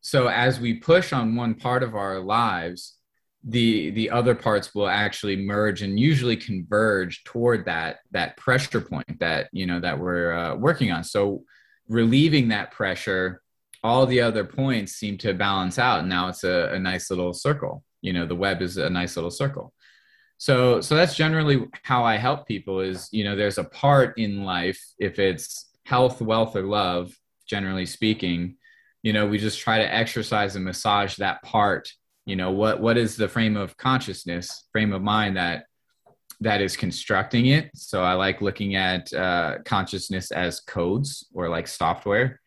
[0.02, 2.96] So as we push on one part of our lives,
[3.44, 9.20] the the other parts will actually merge and usually converge toward that that pressure point
[9.20, 11.06] that you know that we're uh, working on.
[11.06, 11.44] So
[11.88, 13.42] relieving that pressure,
[13.82, 16.02] all the other points seem to balance out.
[16.02, 17.84] And now it's a, a nice little circle.
[18.02, 19.74] You know, the web is a nice little circle
[20.39, 24.43] so so that's generally how i help people is you know there's a part in
[24.43, 27.15] life if it's health wealth or love
[27.47, 28.56] generally speaking
[29.04, 31.93] you know we just try to exercise and massage that part
[32.25, 35.65] you know what what is the frame of consciousness frame of mind that
[36.42, 37.69] that is constructing it.
[37.75, 42.40] So i like looking at uh, consciousness as codes or like software.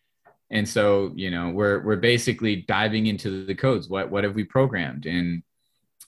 [0.51, 3.89] And so you know we're we're basically diving into the codes.
[3.89, 5.07] What what have we programmed?
[5.07, 5.43] And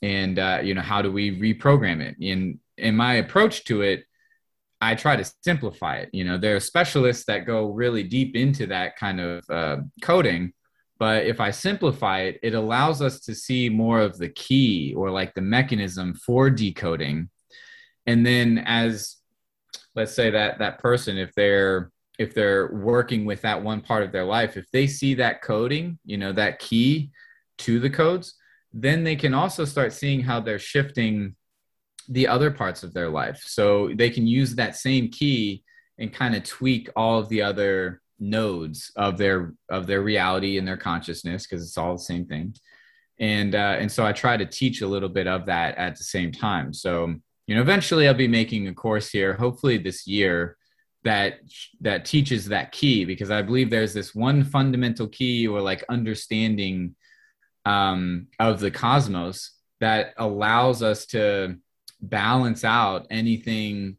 [0.03, 2.17] and uh, you know how do we reprogram it?
[2.21, 4.05] In in my approach to it
[4.81, 6.11] i try to simplify it.
[6.13, 10.53] You know there are specialists that go really deep into that kind of uh, coding
[10.99, 15.11] but if i simplify it it allows us to see more of the key or
[15.11, 17.31] like the mechanism for decoding.
[18.07, 19.17] And then as
[19.95, 24.13] let's say that that person if they're if they're working with that one part of
[24.13, 27.11] their life if they see that coding you know that key
[27.59, 28.35] to the codes
[28.75, 31.37] then they can also start seeing how they're shifting
[32.09, 33.41] the other parts of their life.
[33.47, 35.63] So they can use that same key
[35.99, 40.67] and kind of tweak all of the other nodes of their of their reality and
[40.67, 42.55] their consciousness because it's all the same thing.
[43.21, 46.05] And uh, and so I try to teach a little bit of that at the
[46.05, 46.75] same time.
[46.75, 47.15] So
[47.47, 50.57] you know, eventually I'll be making a course here, hopefully this year,
[51.05, 51.41] that
[51.81, 56.97] that teaches that key because I believe there's this one fundamental key or like understanding
[57.65, 59.51] um, of the cosmos
[59.81, 61.57] that allows us to
[62.01, 63.97] balance out anything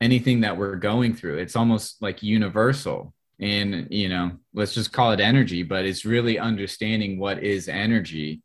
[0.00, 1.38] anything that we're going through.
[1.38, 3.14] It's almost like universal.
[3.40, 8.42] And you know let's just call it energy but it's really understanding what is energy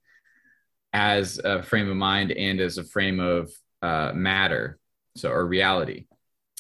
[0.94, 3.52] as a frame of mind and as a frame of
[3.82, 4.78] uh, matter
[5.18, 6.06] so or reality.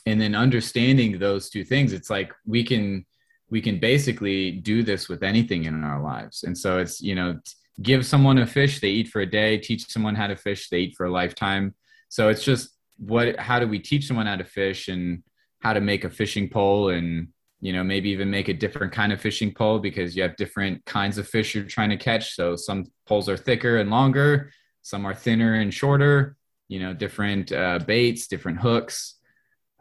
[0.05, 3.05] And then understanding those two things it's like we can
[3.49, 6.43] we can basically do this with anything in our lives.
[6.43, 7.39] And so it's you know
[7.81, 10.79] give someone a fish they eat for a day teach someone how to fish they
[10.79, 11.73] eat for a lifetime.
[12.09, 15.23] So it's just what how do we teach someone how to fish and
[15.61, 17.29] how to make a fishing pole and
[17.61, 20.85] you know maybe even make a different kind of fishing pole because you have different
[20.85, 22.35] kinds of fish you're trying to catch.
[22.35, 24.51] So some poles are thicker and longer
[24.81, 26.35] some are thinner and shorter
[26.67, 29.15] you know different uh, baits different hooks.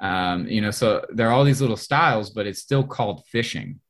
[0.01, 3.81] Um, you know so there are all these little styles but it's still called fishing.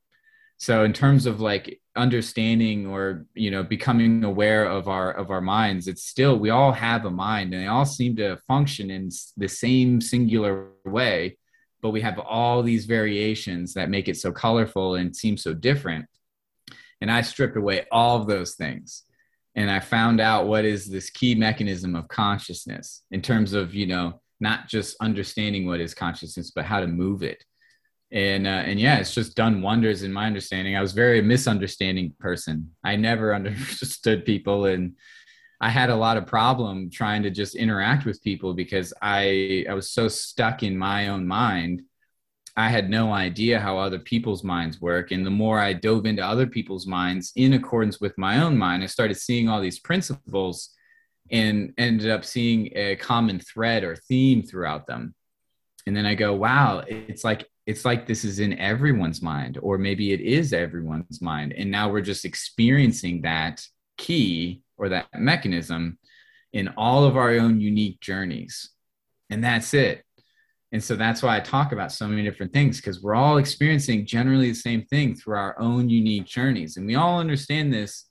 [0.57, 5.43] So in terms of like understanding or you know becoming aware of our of our
[5.43, 9.11] minds it's still we all have a mind and they all seem to function in
[9.37, 11.37] the same singular way
[11.83, 16.07] but we have all these variations that make it so colorful and seem so different.
[17.01, 19.03] And i stripped away all of those things
[19.57, 23.87] and i found out what is this key mechanism of consciousness in terms of you
[23.87, 27.45] know not just understanding what is consciousness but how to move it
[28.13, 30.77] and uh, and yeah, it's just done wonders in my understanding.
[30.77, 32.71] I was very misunderstanding person.
[32.85, 34.97] I never understood people, and
[35.61, 39.75] I had a lot of problem trying to just interact with people because I I
[39.75, 41.83] was so stuck in my own mind.
[42.55, 46.23] I had no idea how other people's minds work, and the more I dove into
[46.23, 50.69] other people's minds in accordance with my own mind, I started seeing all these principles,
[51.31, 55.15] and ended up seeing a common thread or theme throughout them
[55.87, 59.79] and then i go wow it's like it's like this is in everyone's mind or
[59.79, 63.65] maybe it is everyone's mind and now we're just experiencing that
[63.99, 65.99] key or that mechanism
[66.53, 68.71] in all of our own unique journeys.
[69.31, 70.05] And that's it.
[70.73, 74.07] And so that's why i talk about so many different things because we're all experiencing
[74.07, 76.77] generally the same thing through our own unique journeys.
[76.77, 78.07] And we all understand this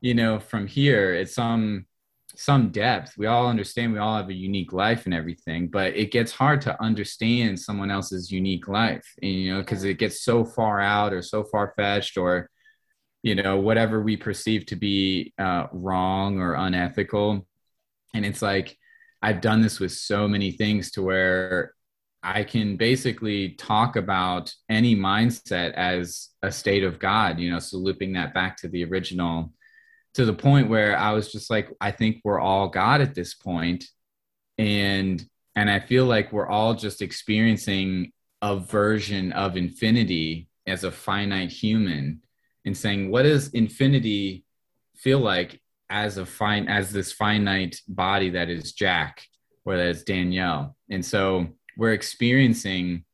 [0.00, 1.14] you know from here.
[1.14, 1.86] It's some
[2.36, 3.16] some depth.
[3.16, 6.60] We all understand we all have a unique life and everything, but it gets hard
[6.62, 11.12] to understand someone else's unique life, and, you know, because it gets so far out
[11.12, 12.50] or so far fetched or,
[13.22, 17.46] you know, whatever we perceive to be uh, wrong or unethical.
[18.14, 18.76] And it's like,
[19.22, 21.72] I've done this with so many things to where
[22.22, 27.78] I can basically talk about any mindset as a state of God, you know, so
[27.78, 29.52] looping that back to the original
[30.16, 33.34] to the point where I was just like, I think we're all God at this
[33.34, 33.84] point,
[34.56, 35.22] and
[35.54, 41.50] and I feel like we're all just experiencing a version of infinity as a finite
[41.50, 42.22] human,
[42.64, 44.44] and saying, what does infinity
[44.96, 45.60] feel like
[45.90, 49.22] as a fine as this finite body that is Jack
[49.66, 51.46] or that is Danielle, and so
[51.76, 53.04] we're experiencing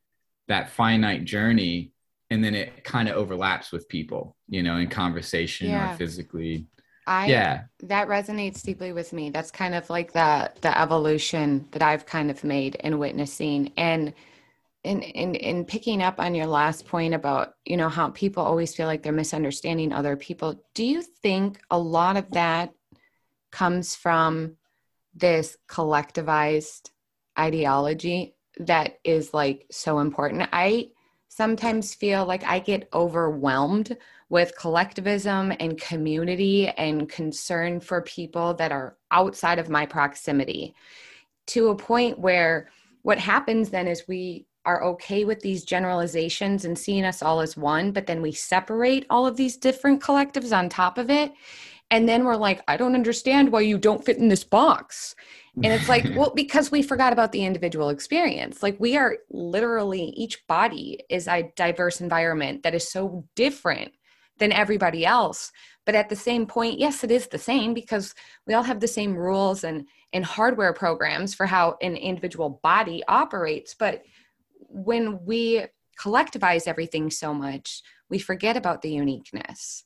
[0.46, 1.92] that finite journey
[2.30, 5.94] and then it kind of overlaps with people you know in conversation yeah.
[5.94, 6.66] or physically
[7.06, 9.30] I yeah that resonates deeply with me.
[9.30, 14.14] That's kind of like the the evolution that I've kind of made in witnessing and
[14.84, 18.74] in in in picking up on your last point about you know how people always
[18.74, 20.62] feel like they're misunderstanding other people.
[20.74, 22.72] Do you think a lot of that
[23.50, 24.56] comes from
[25.14, 26.90] this collectivized
[27.38, 30.48] ideology that is like so important?
[30.52, 30.90] I
[31.34, 33.96] sometimes feel like I get overwhelmed
[34.28, 40.74] with collectivism and community and concern for people that are outside of my proximity
[41.46, 42.68] to a point where
[43.00, 47.56] what happens then is we are okay with these generalizations and seeing us all as
[47.56, 51.32] one, but then we separate all of these different collectives on top of it.
[51.92, 55.14] And then we're like, I don't understand why you don't fit in this box.
[55.56, 58.62] And it's like, well, because we forgot about the individual experience.
[58.62, 63.92] Like, we are literally, each body is a diverse environment that is so different
[64.38, 65.52] than everybody else
[65.84, 68.14] but at the same point yes it is the same because
[68.46, 73.02] we all have the same rules and and hardware programs for how an individual body
[73.08, 74.02] operates but
[74.68, 75.64] when we
[76.00, 79.84] collectivize everything so much we forget about the uniqueness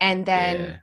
[0.00, 0.76] and then yeah.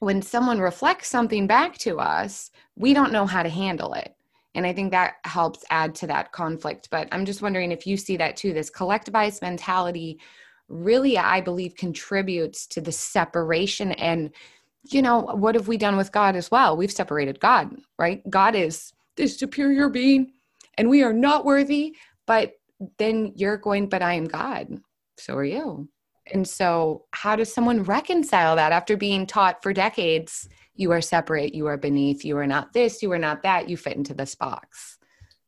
[0.00, 4.14] When someone reflects something back to us we don't know how to handle it
[4.54, 6.88] And I think that helps add to that conflict.
[6.90, 8.52] But I'm just wondering if you see that too.
[8.52, 10.20] This collectivized mentality
[10.68, 13.92] really, I believe, contributes to the separation.
[13.92, 14.32] And,
[14.90, 16.76] you know, what have we done with God as well?
[16.76, 18.22] We've separated God, right?
[18.30, 20.32] God is this superior being,
[20.78, 21.96] and we are not worthy.
[22.26, 22.54] But
[22.98, 24.80] then you're going, but I am God.
[25.18, 25.88] So are you.
[26.32, 30.48] And so, how does someone reconcile that after being taught for decades?
[30.74, 33.76] You are separate, you are beneath, you are not this, you are not that, you
[33.76, 34.98] fit into this box.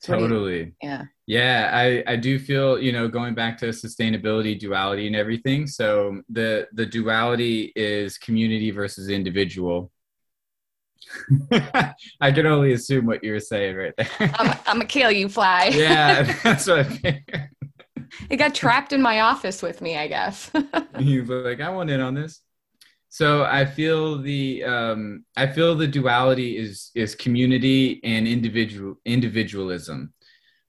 [0.00, 0.58] So totally.
[0.58, 1.04] You, yeah.
[1.26, 5.66] Yeah, I, I do feel, you know, going back to sustainability, duality and everything.
[5.66, 9.92] So the the duality is community versus individual.
[12.20, 14.08] I can only assume what you were saying right there.
[14.18, 15.70] I'm, I'm gonna kill you, fly.
[15.72, 17.50] yeah, that's what I figured
[18.28, 20.50] it got trapped in my office with me, I guess.
[20.98, 22.40] you like, I want in on this.
[23.08, 30.14] So I feel the um, I feel the duality is is community and individual individualism.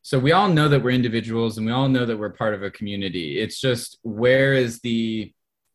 [0.02, 2.64] So we all know that we're individuals and we all know that we're part of
[2.64, 3.40] a community.
[3.40, 5.32] It's just where is the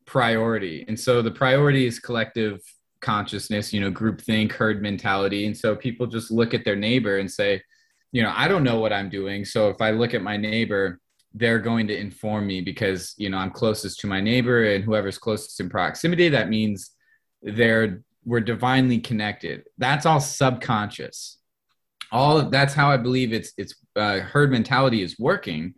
[0.07, 0.85] priority?
[0.89, 2.61] And so the priority is collective
[3.01, 5.47] consciousness, you know, group think, herd mentality.
[5.47, 7.63] And so people just look at their neighbor and say,
[8.11, 9.45] you know, I don't know what I'm doing.
[9.45, 11.01] So if I look at my neighbor,
[11.35, 15.19] they're going to inform me because you know I'm closest to my neighbor and whoever's
[15.19, 16.29] closest in proximity.
[16.29, 16.93] That means
[17.43, 19.65] they're we're divinely connected.
[19.79, 21.39] That's all subconscious.
[22.11, 25.75] All of, that's how I believe it's it's uh, herd mentality is working,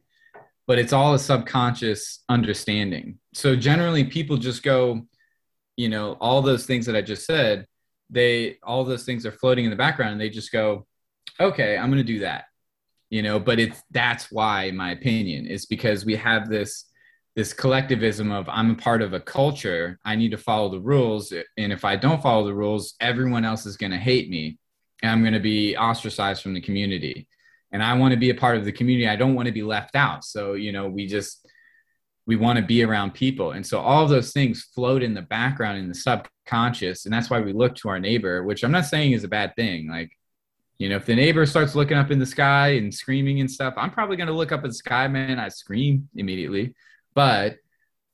[0.67, 3.19] but it's all a subconscious understanding.
[3.35, 5.03] So generally, people just go,
[5.77, 7.67] you know, all those things that I just said.
[8.11, 10.87] They all those things are floating in the background, and they just go,
[11.39, 12.45] okay, I'm going to do that
[13.11, 16.85] you know but it's that's why my opinion is because we have this
[17.37, 21.33] this collectivism of i'm a part of a culture i need to follow the rules
[21.57, 24.59] and if i don't follow the rules everyone else is going to hate me
[25.03, 27.29] and i'm going to be ostracized from the community.
[27.73, 29.63] And i want to be a part of the community i don't want to be
[29.63, 30.25] left out.
[30.25, 31.47] So you know we just
[32.27, 33.53] we want to be around people.
[33.53, 37.41] And so all those things float in the background in the subconscious and that's why
[37.41, 39.89] we look to our neighbor which i'm not saying is a bad thing.
[39.89, 40.11] Like
[40.79, 43.75] you know, if the neighbor starts looking up in the sky and screaming and stuff,
[43.77, 45.39] I'm probably going to look up at the sky, man.
[45.39, 46.75] I scream immediately,
[47.15, 47.57] but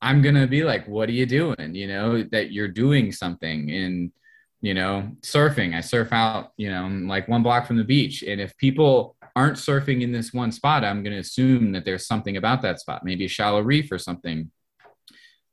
[0.00, 1.74] I'm going to be like, what are you doing?
[1.74, 4.12] You know, that you're doing something in,
[4.62, 5.74] you know, surfing.
[5.74, 8.22] I surf out, you know, like one block from the beach.
[8.22, 12.06] And if people aren't surfing in this one spot, I'm going to assume that there's
[12.06, 14.50] something about that spot, maybe a shallow reef or something,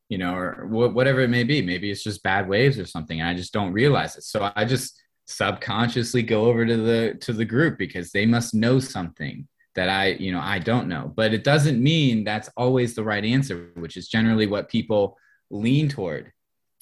[0.08, 1.62] you know, or whatever it may be.
[1.62, 3.20] Maybe it's just bad waves or something.
[3.20, 4.24] And I just don't realize it.
[4.24, 8.80] So I just, subconsciously go over to the to the group because they must know
[8.80, 11.14] something that I, you know, I don't know.
[11.16, 15.18] But it doesn't mean that's always the right answer, which is generally what people
[15.50, 16.32] lean toward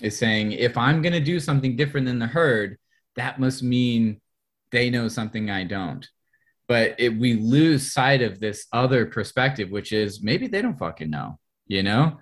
[0.01, 2.77] is saying if I'm going to do something different than the herd,
[3.15, 4.21] that must mean
[4.71, 6.07] they know something I don't.
[6.67, 11.09] But it, we lose sight of this other perspective, which is maybe they don't fucking
[11.09, 12.19] know, you know?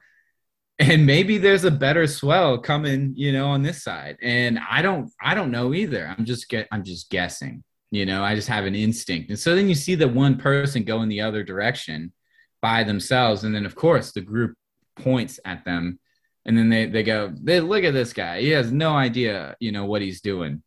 [0.79, 4.17] And maybe there's a better swell coming you know on this side.
[4.21, 6.13] And i don't i don't know either.
[6.17, 9.29] I'm just get i'm just guessing you know i just have an instinct.
[9.29, 12.13] And so then you see the one person go in the other direction
[12.61, 13.43] by themselves.
[13.43, 14.55] And then of course the group
[14.95, 15.99] points at them.
[16.45, 18.41] And then they they go they look at this guy.
[18.41, 20.63] He has no idea you know what he's doing.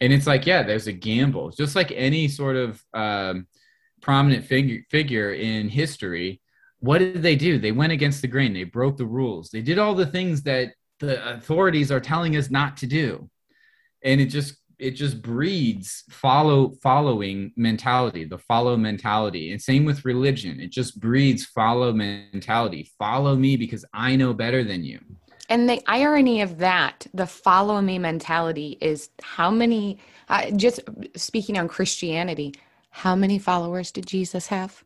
[0.00, 1.50] And it's like yeah there's a gamble.
[1.50, 3.46] Just like any sort of um,
[4.00, 6.40] prominent figure figure in history
[6.80, 7.58] what did they do?
[7.58, 8.52] They went against the grain.
[8.52, 9.50] They broke the rules.
[9.50, 13.30] They did all the things that the authorities are telling us not to do.
[14.02, 19.52] And it just it just breeds follow following mentality, the follow mentality.
[19.52, 20.58] And same with religion.
[20.58, 22.90] It just breeds follow mentality.
[22.98, 24.98] Follow me because I know better than you.
[25.50, 29.98] And the irony of that, the follow me mentality is how many
[30.30, 30.80] uh, just
[31.14, 32.54] speaking on Christianity,
[32.88, 34.82] how many followers did Jesus have?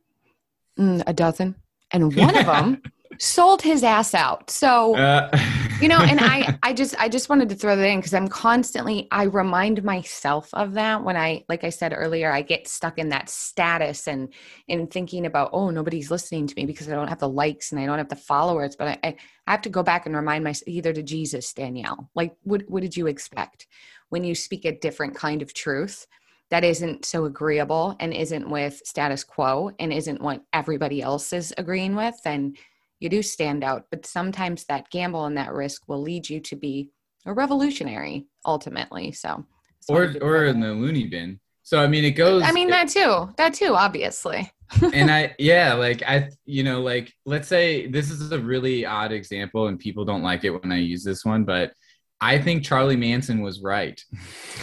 [0.76, 1.54] Mm, a dozen
[1.94, 2.82] and one of them
[3.18, 4.50] sold his ass out.
[4.50, 5.30] So, uh.
[5.80, 8.26] you know, and I, I just, I just wanted to throw that in because I'm
[8.26, 12.98] constantly, I remind myself of that when I, like I said earlier, I get stuck
[12.98, 14.32] in that status and
[14.66, 17.80] in thinking about, oh, nobody's listening to me because I don't have the likes and
[17.80, 18.74] I don't have the followers.
[18.76, 19.16] But I, I,
[19.46, 22.82] I have to go back and remind myself either to Jesus, Danielle, like, what, what
[22.82, 23.68] did you expect
[24.08, 26.06] when you speak a different kind of truth?
[26.50, 31.54] That isn't so agreeable and isn't with status quo and isn't what everybody else is
[31.56, 32.54] agreeing with, then
[33.00, 33.86] you do stand out.
[33.90, 36.90] But sometimes that gamble and that risk will lead you to be
[37.26, 39.12] a revolutionary ultimately.
[39.12, 39.44] So,
[39.88, 41.40] or or in the loony bin.
[41.62, 42.42] So I mean, it goes.
[42.42, 43.30] I mean that too.
[43.36, 44.50] That too, obviously.
[44.92, 49.12] and I yeah, like I you know like let's say this is a really odd
[49.12, 51.72] example and people don't like it when I use this one, but
[52.20, 54.02] I think Charlie Manson was right.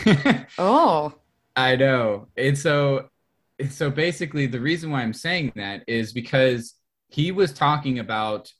[0.57, 1.13] oh.
[1.55, 2.27] I know.
[2.37, 3.09] And so
[3.69, 6.73] so basically the reason why i'm saying that is because
[7.09, 8.51] he was talking about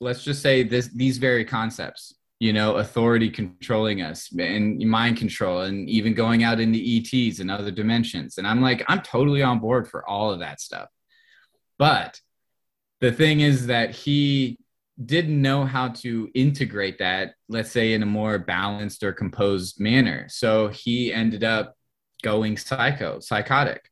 [0.00, 5.60] let's just say this these very concepts you know authority controlling us and mind control
[5.62, 8.38] and even going out into ets and other dimensions.
[8.38, 10.88] And i'm like i'm totally on board for all of that stuff.
[11.78, 12.20] But
[13.00, 14.58] the thing is that he
[15.04, 20.26] didn't know how to integrate that let's say in a more balanced or composed manner.
[20.28, 21.74] So he ended up
[22.24, 23.90] going psycho psychotic.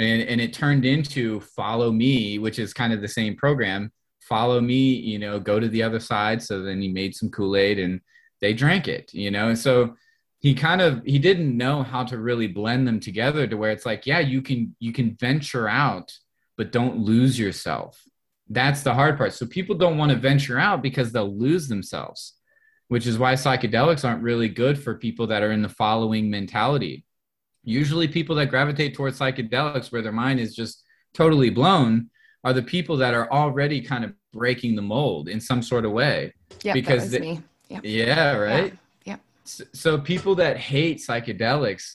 [0.00, 3.92] And and it turned into follow me which is kind of the same program.
[4.20, 6.42] Follow me you know go to the other side.
[6.42, 8.00] So then he made some kool-aid and
[8.40, 9.48] they drank it you know?
[9.48, 9.94] And so
[10.40, 13.86] he kind of he didn't know how to really blend them together to where it's
[13.86, 16.12] like yeah you can you can venture out
[16.56, 18.02] but don't lose yourself.
[18.50, 19.32] That's the hard part.
[19.34, 22.38] So people don't want to venture out because they'll lose themselves
[22.88, 27.04] which is why psychedelics aren't really good for people that are in the following mentality
[27.68, 32.08] usually people that gravitate towards psychedelics where their mind is just totally blown
[32.44, 35.92] are the people that are already kind of breaking the mold in some sort of
[35.92, 37.80] way yeah because that me yep.
[37.84, 38.72] yeah right
[39.04, 39.16] yeah, yeah.
[39.44, 41.94] So, so people that hate psychedelics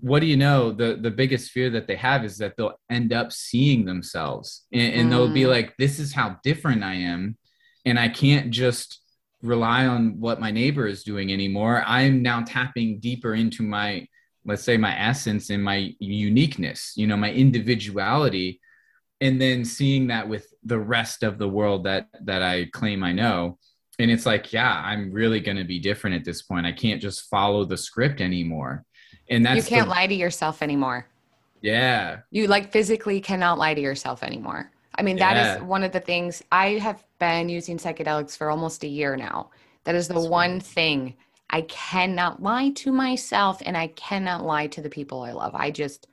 [0.00, 3.12] what do you know the the biggest fear that they have is that they'll end
[3.12, 5.10] up seeing themselves and, and mm.
[5.10, 5.50] they'll be mm.
[5.50, 7.36] like this is how different i am
[7.84, 9.00] and i can't just
[9.42, 14.06] rely on what my neighbor is doing anymore i'm now tapping deeper into my
[14.44, 18.60] let's say my essence and my uniqueness you know my individuality
[19.20, 23.12] and then seeing that with the rest of the world that that i claim i
[23.12, 23.58] know.
[23.98, 26.66] And it's like yeah i'm really going to be different at this point.
[26.66, 28.84] I can't just follow the script anymore.
[29.28, 31.06] And that's you can't the, lie to yourself anymore.
[31.60, 32.20] Yeah.
[32.30, 34.70] You like physically cannot lie to yourself anymore.
[34.94, 35.56] I mean that yeah.
[35.56, 36.42] is one of the things.
[36.50, 39.50] I have been using psychedelics for almost a year now.
[39.84, 41.14] That is the that's one thing
[41.50, 45.54] I cannot lie to myself and I cannot lie to the people I love.
[45.54, 46.06] I just,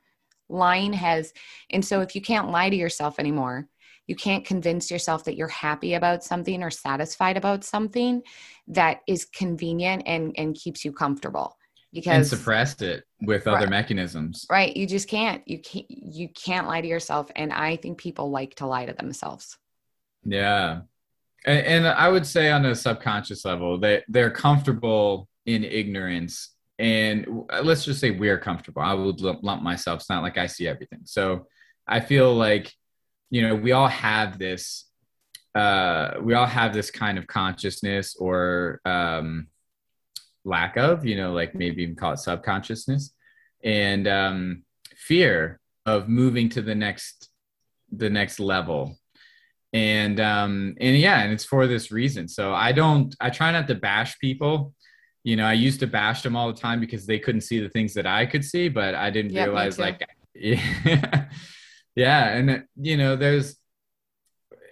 [0.48, 1.32] lying has,
[1.70, 3.68] and so if you can't lie to yourself anymore,
[4.06, 8.22] you can't convince yourself that you're happy about something or satisfied about something
[8.68, 11.56] that is convenient and, and keeps you comfortable
[11.92, 14.46] because and suppressed it with other right, mechanisms.
[14.50, 14.74] Right.
[14.76, 15.46] You just can't.
[15.46, 18.92] You can't you can't lie to yourself and i think people like to lie to
[18.92, 19.56] themselves.
[20.24, 20.80] Yeah
[21.44, 26.50] and, and I would say on a subconscious level, they they're comfortable in ignorance.
[26.78, 28.82] And let's just say we're comfortable.
[28.82, 30.00] I would lump myself.
[30.00, 31.00] It's not like I see everything.
[31.04, 31.46] So
[31.86, 32.72] I feel like,
[33.30, 34.84] you know, we all have this.
[35.54, 39.48] Uh, we all have this kind of consciousness or um,
[40.44, 43.12] lack of, you know, like maybe even call it subconsciousness,
[43.64, 44.62] and um,
[44.94, 47.30] fear of moving to the next
[47.90, 48.97] the next level
[49.72, 52.28] and um and yeah and it's for this reason.
[52.28, 54.74] So i don't i try not to bash people.
[55.24, 57.68] You know i used to bash them all the time because they couldn't see the
[57.68, 60.00] things that i could see but i didn't realize like
[60.34, 61.28] yeah
[61.96, 63.56] yeah and you know there's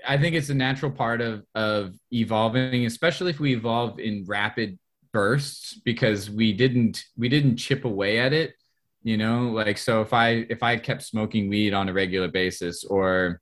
[0.08, 4.78] i think it's a natural part of of evolving especially if we evolve in rapid
[5.12, 8.54] bursts because we didn't we didn't chip away at it
[9.06, 9.50] you know?
[9.50, 13.40] Like so if i if i kept smoking weed on a regular basis or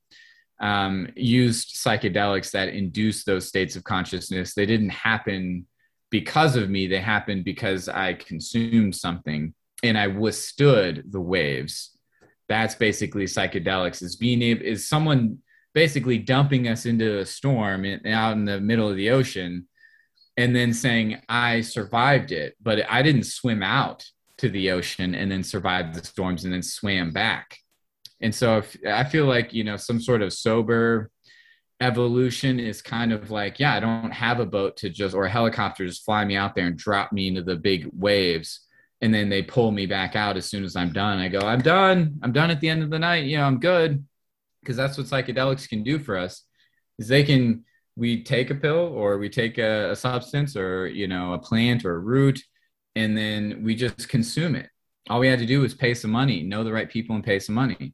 [0.64, 4.54] um, used psychedelics that induced those states of consciousness.
[4.54, 5.66] They didn't happen
[6.10, 9.52] because of me, they happened because I consumed something
[9.82, 11.90] and I withstood the waves.
[12.48, 15.38] That's basically psychedelics is being able, is someone
[15.74, 19.68] basically dumping us into a storm in, out in the middle of the ocean
[20.38, 24.02] and then saying, I survived it, but I didn't swim out
[24.38, 27.58] to the ocean and then survive the storms and then swam back
[28.25, 31.11] and so if, I feel like, you know, some sort of sober
[31.79, 35.31] evolution is kind of like, yeah, I don't have a boat to just, or a
[35.31, 38.61] helicopter just fly me out there and drop me into the big waves.
[39.03, 41.18] And then they pull me back out as soon as I'm done.
[41.18, 42.18] I go, I'm done.
[42.22, 43.25] I'm done at the end of the night.
[43.25, 44.03] You know, I'm good.
[44.62, 46.45] Because that's what psychedelics can do for us
[46.99, 47.64] is they can,
[47.95, 51.85] we take a pill or we take a, a substance or, you know, a plant
[51.85, 52.41] or a root,
[52.97, 54.70] and then we just consume it.
[55.11, 57.39] All we had to do was pay some money, know the right people and pay
[57.39, 57.93] some money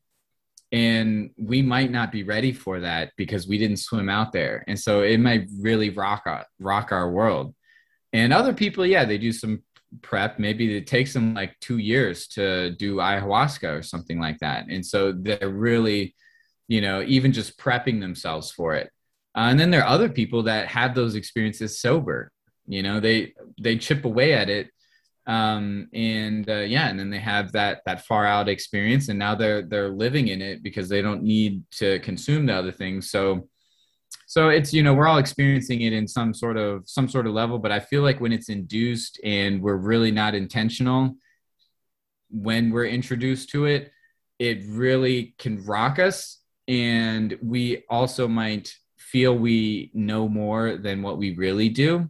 [0.72, 4.64] and we might not be ready for that because we didn't swim out there.
[4.68, 7.54] And so it might really rock our rock our world.
[8.12, 9.62] And other people yeah they do some
[10.02, 10.38] prep.
[10.38, 14.66] Maybe it takes them like two years to do ayahuasca or something like that.
[14.68, 16.14] And so they're really
[16.68, 18.90] you know even just prepping themselves for it.
[19.36, 22.30] Uh, and then there are other people that have those experiences sober.
[22.66, 24.70] You know they they chip away at it
[25.26, 29.34] um, and uh, yeah and then they have that that far out experience and now
[29.34, 33.10] they're they're living in it because they don't need to consume the other things.
[33.10, 33.48] So
[34.30, 37.32] so it's you know we're all experiencing it in some sort of some sort of
[37.32, 41.16] level but i feel like when it's induced and we're really not intentional
[42.30, 43.90] when we're introduced to it
[44.38, 51.18] it really can rock us and we also might feel we know more than what
[51.18, 52.08] we really do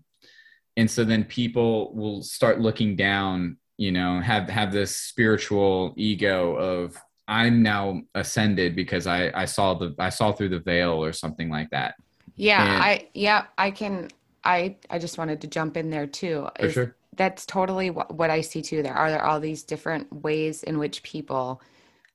[0.81, 6.55] and so then people will start looking down you know have have this spiritual ego
[6.57, 6.97] of
[7.29, 11.51] i'm now ascended because i i saw the i saw through the veil or something
[11.51, 11.95] like that.
[12.37, 14.09] Yeah and, i yeah i can
[14.43, 16.49] i i just wanted to jump in there too.
[16.59, 16.97] For sure.
[17.17, 18.83] that's totally what, what i see too.
[18.83, 21.61] There are there all these different ways in which people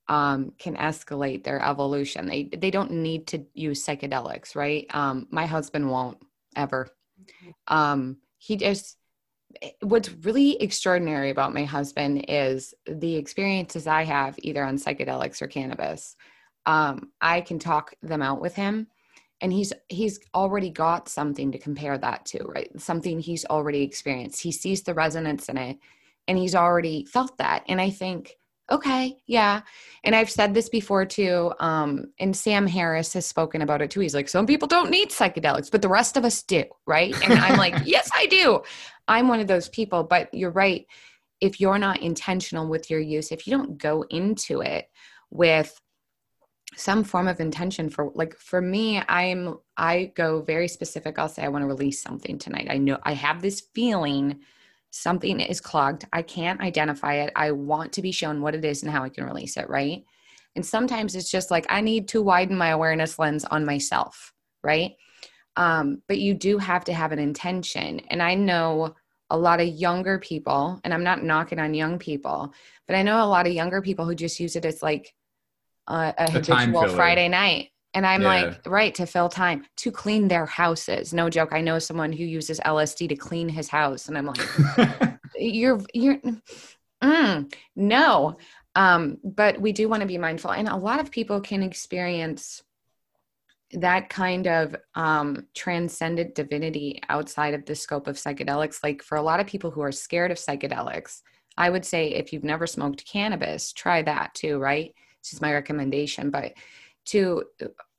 [0.08, 2.28] um, can escalate their evolution.
[2.28, 4.88] They they don't need to use psychedelics right?
[4.90, 6.18] Um, my husband won't
[6.56, 6.90] ever.
[7.68, 8.98] Um, he just
[9.82, 15.48] what's really extraordinary about my husband is the experiences I have either on psychedelics or
[15.48, 16.16] cannabis.
[16.66, 18.88] Um, I can talk them out with him
[19.42, 22.70] and he's he's already got something to compare that to, right?
[22.80, 24.42] Something he's already experienced.
[24.42, 25.78] He sees the resonance in it
[26.28, 27.64] and he's already felt that.
[27.68, 28.36] And I think
[28.72, 29.62] okay yeah
[30.04, 34.00] and i've said this before too um and sam harris has spoken about it too
[34.00, 37.14] he's like some people don't need psychedelics but the rest of us do right?
[37.24, 38.62] And i'm like yes i do
[39.08, 40.86] i'm one of those people but you're right
[41.42, 44.90] if you're not intentional with your use if you don't go into it
[45.30, 45.80] with
[46.76, 51.44] some form of intention for like for me i'm i go very specific i'll say
[51.44, 54.40] i want to release something tonight i know i have this feeling
[54.96, 56.06] something is clogged.
[56.14, 57.34] I can't identify it.
[57.36, 60.06] I want to be shown what it is and how I can release it, right?
[60.56, 64.34] And sometimes it's just like I need to widen my awareness lens on myself,
[64.64, 64.96] right?
[65.58, 68.00] Um, but you do have to have an intention.
[68.10, 68.96] And I know
[69.30, 72.54] a lot of younger people, and I'm not knocking on young people,
[72.88, 75.14] but I know a lot of younger people who just use it as like
[75.88, 77.72] a, a habitual Friday night.
[77.96, 78.28] And I'm yeah.
[78.28, 81.14] like, right, to fill time, to clean their houses.
[81.14, 81.54] No joke.
[81.54, 84.10] I know someone who uses LSD to clean his house.
[84.10, 86.20] And I'm like, you're, you're,
[87.02, 88.38] mm, no.
[88.76, 90.52] Um, but we do want to be mindful.
[90.52, 92.62] And a lot of people can experience
[93.72, 98.84] that kind of um, transcendent divinity outside of the scope of psychedelics.
[98.84, 101.22] Like for a lot of people who are scared of psychedelics,
[101.58, 104.94] I would say if you've never smoked cannabis, try that too, right?
[105.24, 106.30] This is my recommendation.
[106.30, 106.54] But
[107.06, 107.44] to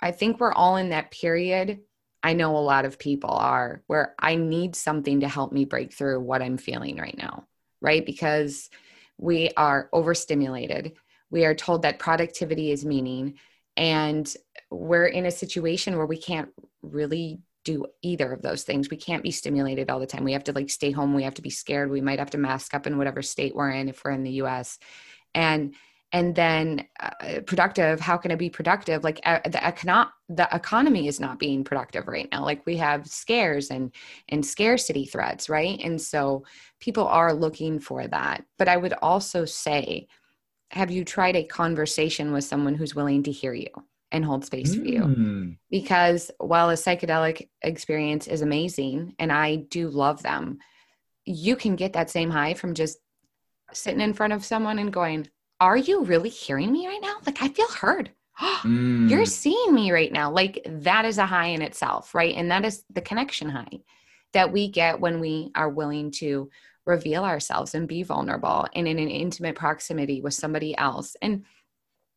[0.01, 1.81] I think we're all in that period.
[2.23, 5.93] I know a lot of people are where I need something to help me break
[5.93, 7.47] through what I'm feeling right now,
[7.81, 8.05] right?
[8.05, 8.69] Because
[9.19, 10.97] we are overstimulated.
[11.31, 13.35] We are told that productivity is meaning,
[13.77, 14.33] and
[14.71, 16.49] we're in a situation where we can't
[16.83, 18.91] really do either of those things.
[18.91, 20.25] We can't be stimulated all the time.
[20.25, 21.15] We have to like stay home.
[21.15, 21.91] We have to be scared.
[21.91, 24.43] We might have to mask up in whatever state we're in if we're in the
[24.43, 24.79] US.
[25.35, 25.75] And
[26.13, 31.09] and then uh, productive how can it be productive like uh, the econo- the economy
[31.09, 33.93] is not being productive right now like we have scares and
[34.29, 36.45] and scarcity threats right and so
[36.81, 40.07] people are looking for that but i would also say
[40.71, 43.69] have you tried a conversation with someone who's willing to hear you
[44.13, 44.81] and hold space mm.
[44.81, 45.51] for you hmm.
[45.71, 50.59] because while a psychedelic experience is amazing and i do love them
[51.25, 52.99] you can get that same high from just
[53.73, 55.29] sitting in front of someone and going
[55.61, 57.17] are you really hearing me right now?
[57.25, 58.11] Like, I feel heard.
[58.41, 59.09] mm.
[59.09, 60.31] You're seeing me right now.
[60.31, 62.35] Like, that is a high in itself, right?
[62.35, 63.81] And that is the connection high
[64.33, 66.51] that we get when we are willing to
[66.85, 71.17] reveal ourselves and be vulnerable and in an intimate proximity with somebody else.
[71.21, 71.45] And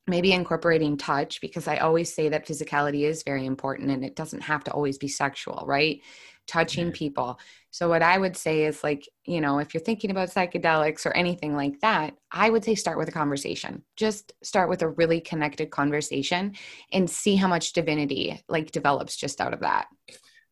[0.09, 4.41] maybe incorporating touch because I always say that physicality is very important and it doesn't
[4.41, 6.01] have to always be sexual, right?
[6.47, 7.39] Touching people.
[7.71, 11.15] So, what I would say is like, you know, if you're thinking about psychedelics or
[11.15, 13.83] anything like that, I would say start with a conversation.
[13.95, 16.55] Just start with a really connected conversation
[16.91, 19.87] and see how much divinity like develops just out of that.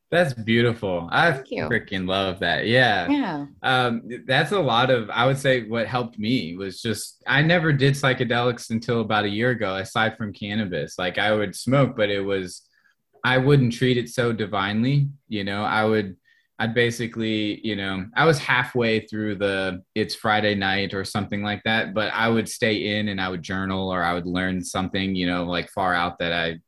[0.09, 1.09] That's beautiful.
[1.11, 2.65] I freaking love that.
[2.65, 3.09] Yeah.
[3.09, 3.45] Yeah.
[3.61, 7.73] Um, that's a lot of, I would say, what helped me was just, I never
[7.73, 10.97] did psychedelics until about a year ago, aside from cannabis.
[10.97, 12.61] Like I would smoke, but it was,
[13.25, 15.09] I wouldn't treat it so divinely.
[15.27, 16.15] You know, I would,
[16.59, 21.61] I'd basically, you know, I was halfway through the it's Friday night or something like
[21.65, 25.13] that, but I would stay in and I would journal or I would learn something,
[25.13, 26.59] you know, like far out that I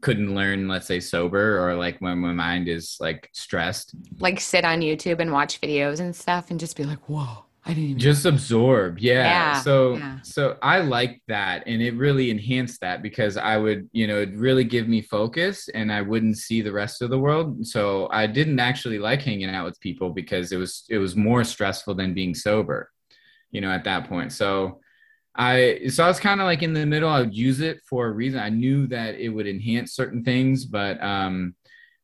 [0.00, 3.94] couldn't learn, let's say sober or like when my mind is like stressed.
[4.18, 7.44] Like sit on YouTube and watch videos and stuff and just be like, whoa.
[7.66, 8.98] I didn't even just absorb.
[8.98, 9.22] Yeah.
[9.22, 10.18] yeah so yeah.
[10.22, 14.34] so I like that and it really enhanced that because I would, you know, it
[14.34, 17.66] really give me focus and I wouldn't see the rest of the world.
[17.66, 21.42] So I didn't actually like hanging out with people because it was it was more
[21.42, 22.90] stressful than being sober,
[23.50, 24.32] you know, at that point.
[24.32, 24.80] So
[25.34, 27.08] I so I was kind of like in the middle.
[27.08, 28.40] I would use it for a reason.
[28.40, 31.54] I knew that it would enhance certain things, but um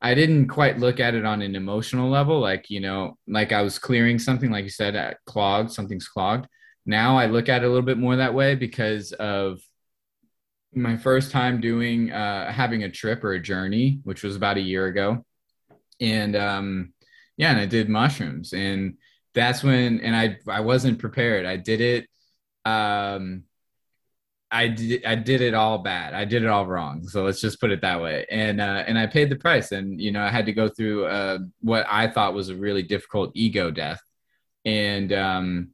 [0.02, 3.62] I didn't quite look at it on an emotional level, like you know, like I
[3.62, 6.46] was clearing something, like you said, at clogged, something's clogged.
[6.86, 9.60] Now I look at it a little bit more that way because of
[10.74, 14.60] my first time doing uh, having a trip or a journey, which was about a
[14.62, 15.24] year ago,
[16.00, 16.94] and um,
[17.36, 18.96] yeah, and I did mushrooms, and
[19.34, 21.46] that's when, and I I wasn't prepared.
[21.46, 22.08] I did it.
[22.64, 23.44] Um,
[24.50, 26.14] I did I did it all bad.
[26.14, 27.06] I did it all wrong.
[27.06, 28.26] So let's just put it that way.
[28.30, 29.72] And uh, and I paid the price.
[29.72, 32.82] And you know, I had to go through uh, what I thought was a really
[32.82, 34.00] difficult ego death.
[34.64, 35.70] And um,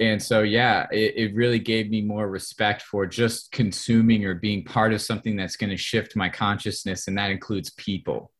[0.00, 4.64] and so yeah it, it really gave me more respect for just consuming or being
[4.64, 8.32] part of something that's going to shift my consciousness and that includes people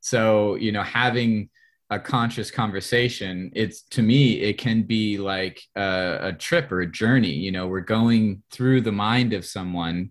[0.00, 1.50] so you know having
[1.90, 6.90] a conscious conversation it's to me it can be like a, a trip or a
[6.90, 10.10] journey you know we're going through the mind of someone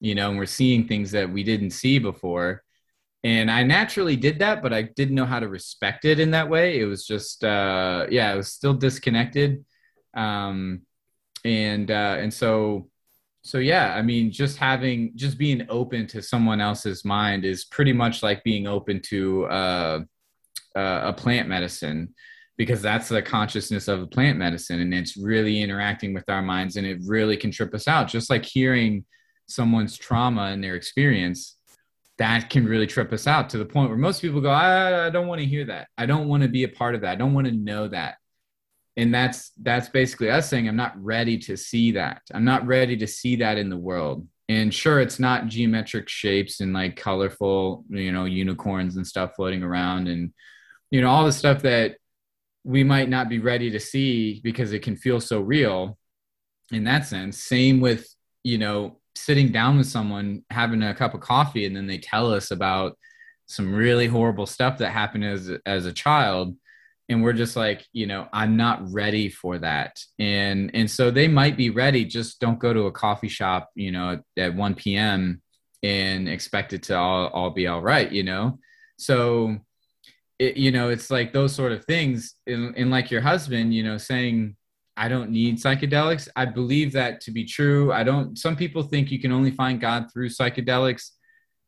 [0.00, 2.62] you know and we're seeing things that we didn't see before.
[3.22, 6.48] And i naturally did that but i didn't know how to respect it in that
[6.48, 6.80] way.
[6.80, 9.64] It was just uh yeah it was still disconnected.
[10.14, 10.82] Um,
[11.44, 12.88] and uh, and so
[13.42, 17.92] so yeah i mean just having just being open to someone else's mind is pretty
[17.92, 20.00] much like being open to uh,
[20.76, 22.14] uh, a plant medicine
[22.56, 26.76] because that's the consciousness of a plant medicine and it's really interacting with our minds
[26.76, 28.06] and it really can trip us out.
[28.06, 29.04] Just like hearing
[29.48, 31.56] someone's trauma and their experience
[32.20, 35.10] that can really trip us out to the point where most people go i, I
[35.10, 35.88] don't want to hear that.
[35.96, 37.12] I don't want to be a part of that.
[37.12, 38.16] I don't want to know that.
[38.98, 42.20] And that's that's basically us saying i'm not ready to see that.
[42.34, 44.28] I'm not ready to see that in the world.
[44.50, 49.62] And sure it's not geometric shapes and like colorful you know unicorns and stuff floating
[49.62, 50.34] around and
[50.90, 51.96] you know all the stuff that
[52.64, 55.96] we might not be ready to see because it can feel so real
[56.72, 57.42] in that sense.
[57.42, 58.06] Same with
[58.44, 62.32] you know sitting down with someone having a cup of coffee and then they tell
[62.32, 62.96] us about
[63.46, 66.56] some really horrible stuff that happened as as a child.
[67.08, 70.04] And we're just like you know i'm not ready for that.
[70.18, 73.90] And and so they might be ready just don't go to a coffee shop you
[73.90, 75.42] know at 1 p.m
[75.82, 78.58] and expect it to all, all be all right you know?
[78.98, 79.58] So
[80.40, 83.84] it, you know it's like those sort of things and, and like your husband you
[83.84, 84.56] know saying
[84.96, 89.12] i don't need psychedelics i believe that to be true i don't some people think
[89.12, 91.10] you can only find god through psychedelics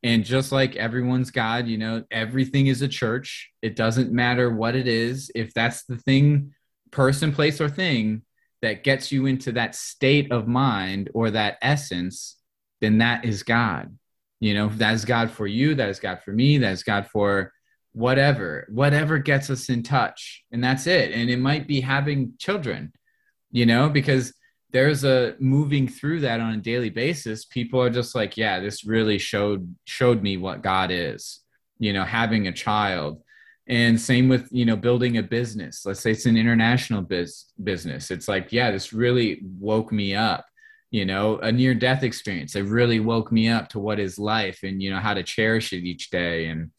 [0.02, 3.50] and just like everyone's God, you know, everything is a church.
[3.62, 5.30] It doesn't matter what it is.
[5.34, 6.54] If that's the thing,
[6.90, 8.22] person, place, or thing
[8.62, 12.36] that gets you into that state of mind or that essence,
[12.80, 13.96] then that is God.
[14.40, 17.06] You know, that is God for you, that is God for me, that is God
[17.06, 17.52] for
[17.92, 20.44] whatever, whatever gets us in touch.
[20.50, 21.12] And that's it.
[21.12, 22.92] And it might be having children,
[23.50, 24.32] you know, because
[24.72, 27.44] there's a moving through that on a daily basis.
[27.44, 31.40] People are just like yeah this really showed showed me what god is
[31.78, 33.22] you know having a child.
[33.68, 35.84] And same with you know building a business.
[35.84, 38.10] Let's say it's an international biz- business.
[38.10, 40.46] It's like yeah this really woke me up
[40.90, 42.56] you know a near death experience.
[42.56, 45.72] It really woke me up to what is life and you know how to cherish
[45.72, 46.46] it each day.
[46.46, 46.70] And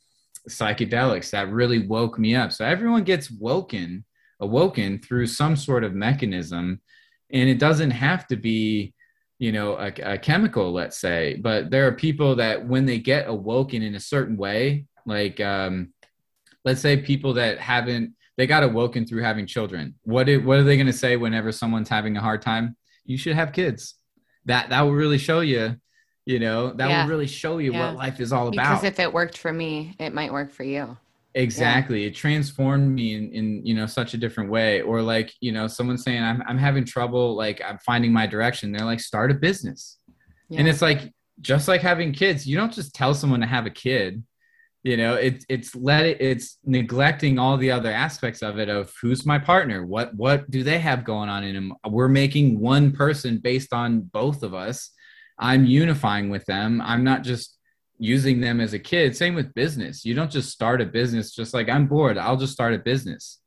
[0.49, 2.51] psychedelics that really woke me up.
[2.51, 4.05] So everyone gets woken
[4.39, 6.81] awoken through some sort of mechanism
[7.31, 8.93] and it doesn't have to be
[9.39, 13.29] you know a, a, chemical let's say but there are people that when they get
[13.29, 15.93] awoken in a certain way like um,
[16.65, 19.95] let's say people that haven't they got awoken through having children.
[20.03, 22.75] What, it, what are they going to say whenever someone's having a hard time?
[23.05, 23.95] You should have kids.
[24.45, 25.77] That that will really show you
[26.25, 27.03] you know that yeah.
[27.03, 27.87] will really show you yeah.
[27.87, 28.69] what life is all about.
[28.69, 30.97] because if it worked for me it might work for you.
[31.35, 32.01] Exactly.
[32.01, 32.07] Yeah.
[32.07, 34.81] it transformed me in, in you know such a different way.
[34.81, 38.71] Or like you know someone saying I'm, I'm having trouble like i'm finding my direction.
[38.71, 39.97] They're like start a business.
[40.55, 41.11] And it's like
[41.41, 44.23] just like having kids you don't just tell someone to have a kid.
[44.83, 48.93] You know it's it's let it it's neglecting all the other aspects of it of
[49.01, 49.85] who's my partner?
[49.85, 54.01] What what do they have going on in them we're making one person based on
[54.01, 54.91] both of us
[55.39, 57.57] i'm unifying with them i'm not just
[58.03, 59.15] using them as a kid.
[59.15, 60.03] Same with business.
[60.03, 62.17] You don't just start a business just like I'm bored.
[62.17, 63.39] I'll just start a business.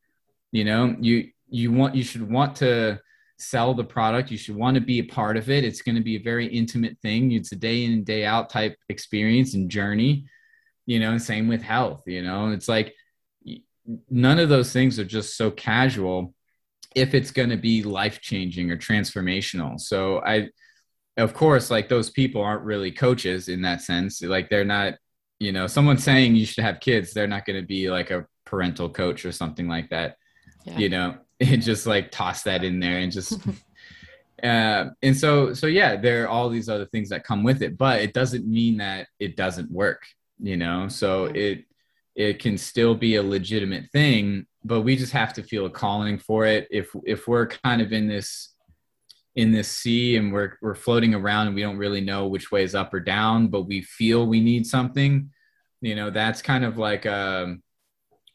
[0.51, 2.99] You know, you you want you should want to
[3.39, 4.31] sell the product.
[4.31, 5.65] You should want to be a part of it.
[5.65, 7.33] It's going to be a very intimate thing.
[7.33, 10.27] It's a day in and day out type experience and journey.
[10.87, 12.05] You know, same with health.
[12.07, 12.95] You know, it's like
[14.09, 16.33] none of those things are just so casual
[16.95, 19.79] if it's going to be life changing or transformational.
[19.79, 20.49] So I
[21.17, 24.23] of course, like those people aren't really coaches in that sense.
[24.23, 24.95] Like they're not,
[25.39, 28.27] you know, someone saying you should have kids, they're not going to be like a
[28.45, 30.17] parental coach or something like that.
[30.65, 30.79] Yeah.
[30.79, 33.39] You know, and just like toss that in there and just
[34.43, 37.79] uh, and so so yeah, there are all these other things that come with it,
[37.79, 40.03] but it doesn't mean that it doesn't work,
[40.39, 40.89] you know.
[40.89, 41.65] So it
[42.15, 46.19] it can still be a legitimate thing, but we just have to feel a calling
[46.19, 46.67] for it.
[46.71, 48.55] If if we're kind of in this
[49.37, 52.65] in this sea and we're we're floating around and we don't really know which way
[52.65, 55.31] is up or down, but we feel we need something.
[55.83, 57.63] You know, that's kind of like um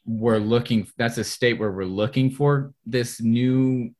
[0.06, 3.90] we're looking that's a state where we're looking for this new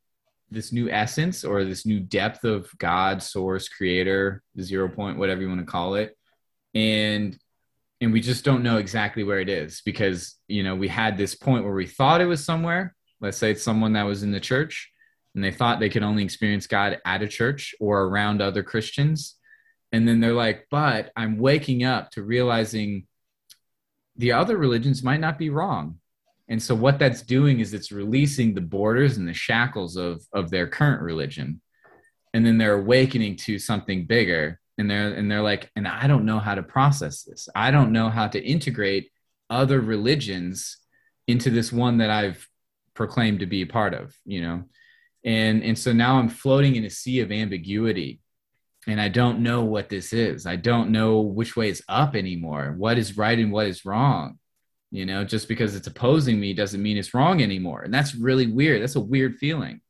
[0.50, 5.48] this new essence or this new depth of God, source, creator, zero point, whatever you
[5.48, 6.16] want to call it.
[6.74, 7.36] And
[8.00, 11.34] and we just don't know exactly where it is because you know we had this
[11.34, 14.40] point where we thought it was somewhere let's say it's someone that was in the
[14.40, 14.91] church
[15.34, 19.36] and they thought they could only experience god at a church or around other christians.
[19.94, 23.06] And then they're like but i'm waking up to realizing
[24.16, 25.98] the other religions might not be wrong.
[26.48, 30.50] And so what that's doing is it's releasing the borders and the shackles of of
[30.50, 31.60] their current religion.
[32.34, 34.60] And then they're awakening to something bigger.
[34.78, 37.48] And they're and they're like and i don't know how to process this.
[37.54, 39.10] I don't know how to integrate
[39.52, 40.78] other religions
[41.26, 42.48] into this one that i've
[42.94, 44.64] proclaimed to be a part of you know
[45.24, 48.20] and and so now i'm floating in a sea of ambiguity
[48.86, 50.44] and i don't know what this is.
[50.46, 52.74] I don't know which way is up anymore.
[52.76, 54.38] What is right and what is wrong?
[54.90, 57.82] You know just because it's opposing me doesn't mean it's wrong anymore.
[57.82, 58.82] And that's really weird.
[58.82, 59.80] That's a weird feeling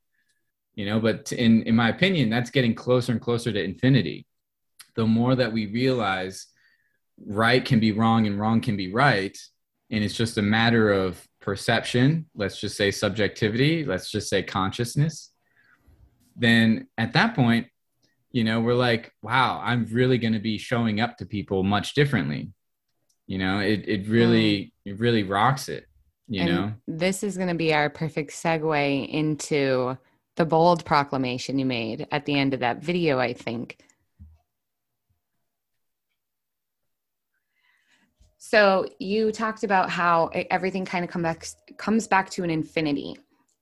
[0.74, 4.26] you know but in in my opinion that's getting closer and closer to infinity.
[4.94, 6.46] The more that we realize
[7.24, 9.36] right can be wrong and wrong can be right
[9.90, 15.32] and it's just a matter of perception let's just say subjectivity let's just say consciousness
[16.36, 17.66] then at that point
[18.30, 21.94] you know we're like wow i'm really going to be showing up to people much
[21.94, 22.50] differently.
[23.26, 24.70] You know it, it really mm.
[24.84, 25.86] it really rocks it
[26.28, 26.72] you and know?
[26.86, 29.96] this is going to be our perfect segue into
[30.36, 33.78] the bold proclamation you made at the end of that video i think
[38.44, 43.16] So you talked about how everything kind of come back, comes back to an infinity.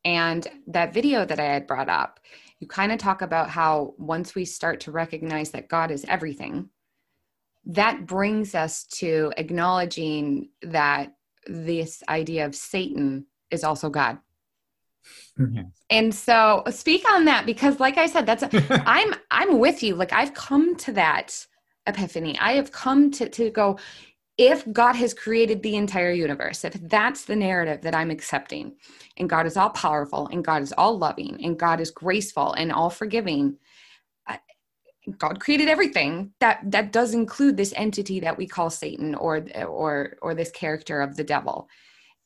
[0.06, 2.18] And that video that I had brought up,
[2.60, 6.70] you kind of talk about how once we start to recognize that God is everything,
[7.66, 11.12] that brings us to acknowledging that
[11.46, 14.16] this idea of Satan is also God.
[15.38, 15.64] Mm-hmm.
[15.90, 19.94] And so speak on that because like I said that's a, I'm I'm with you
[19.94, 21.46] like I've come to that
[21.86, 22.38] epiphany.
[22.38, 23.78] I have come to to go
[24.41, 28.72] if God has created the entire universe, if that's the narrative that I'm accepting,
[29.18, 32.72] and God is all powerful, and God is all loving, and God is graceful and
[32.72, 33.59] all forgiving,
[35.18, 36.32] God created everything.
[36.41, 41.03] That that does include this entity that we call Satan, or or or this character
[41.03, 41.68] of the devil.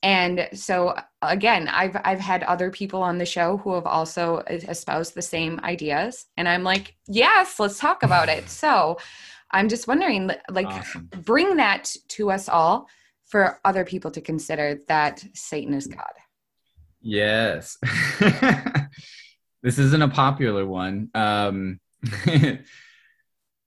[0.04, 5.16] And so again, I've I've had other people on the show who have also espoused
[5.16, 8.48] the same ideas, and I'm like, yes, let's talk about it.
[8.48, 8.98] So
[9.54, 11.08] I'm just wondering, like, awesome.
[11.22, 12.88] bring that to us all
[13.26, 16.02] for other people to consider that Satan is God.
[17.00, 17.78] Yes.
[19.62, 21.08] this isn't a popular one.
[21.14, 21.78] Um,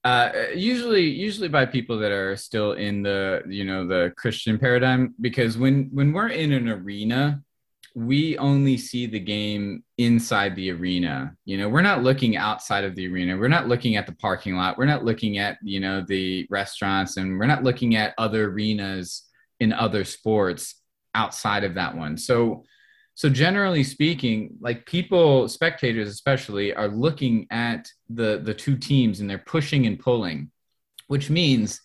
[0.04, 5.14] uh, usually, usually by people that are still in the, you know, the Christian paradigm,
[5.20, 7.42] because when when we're in an arena,
[7.94, 11.34] we only see the game inside the arena.
[11.44, 13.36] You know, we're not looking outside of the arena.
[13.36, 14.78] We're not looking at the parking lot.
[14.78, 19.24] We're not looking at, you know, the restaurants and we're not looking at other arenas
[19.60, 20.76] in other sports
[21.14, 22.16] outside of that one.
[22.16, 22.64] So
[23.14, 29.28] so generally speaking, like people spectators especially are looking at the the two teams and
[29.28, 30.52] they're pushing and pulling,
[31.08, 31.80] which means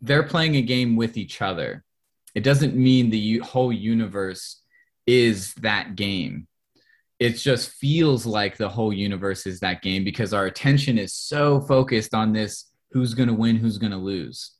[0.00, 1.84] they're playing a game with each other.
[2.34, 4.63] It doesn't mean the whole universe
[5.06, 6.46] is that game.
[7.18, 11.60] It just feels like the whole universe is that game because our attention is so
[11.60, 14.52] focused on this who's going to win, who's going to lose.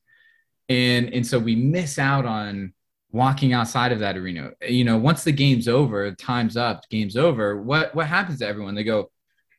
[0.68, 2.72] And and so we miss out on
[3.10, 4.50] walking outside of that arena.
[4.66, 8.74] You know, once the game's over, time's up, game's over, what what happens to everyone?
[8.74, 9.10] They go,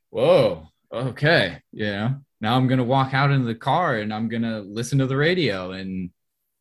[0.09, 4.29] "Whoa, okay, you know, now I'm going to walk out into the car and I'm
[4.29, 6.09] going to listen to the radio and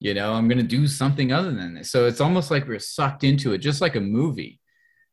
[0.05, 1.91] you know i'm going to do something other than this.
[1.91, 4.61] So it's almost like we're sucked into it just like a movie.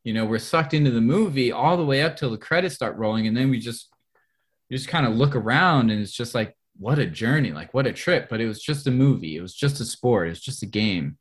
[0.03, 2.97] You know we're sucked into the movie all the way up till the credits start
[2.97, 3.89] rolling and then we just
[4.69, 7.93] just kind of look around and it's just like what a journey like what a
[7.93, 8.27] trip.
[8.29, 9.37] But it was just a movie.
[9.37, 10.27] It was just a sport.
[10.27, 11.17] It was just a game.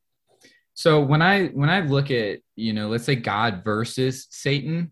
[0.75, 4.91] So when i when i look at you know let's say god versus satan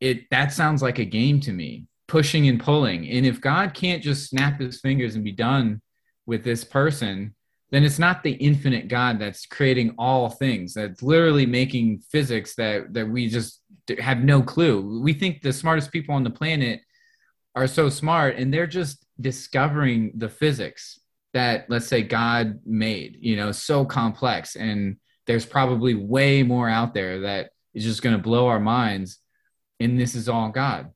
[0.00, 1.86] it that sounds like a game to me.
[2.06, 3.08] Pushing and pulling.
[3.08, 5.80] And if god can't just snap his fingers and be done
[6.26, 7.34] with this person
[7.72, 10.74] then it's not the infinite God that's creating all things.
[10.74, 13.60] That's literally making physics that that we just
[13.98, 15.00] have no clue.
[15.02, 16.80] We think the smartest people on the planet
[17.56, 21.00] are so smart, and they're just discovering the physics
[21.34, 23.18] that let's say God made.
[23.20, 28.16] You know, so complex, and there's probably way more out there that is just going
[28.16, 29.18] to blow our minds.
[29.80, 30.92] And this is all God.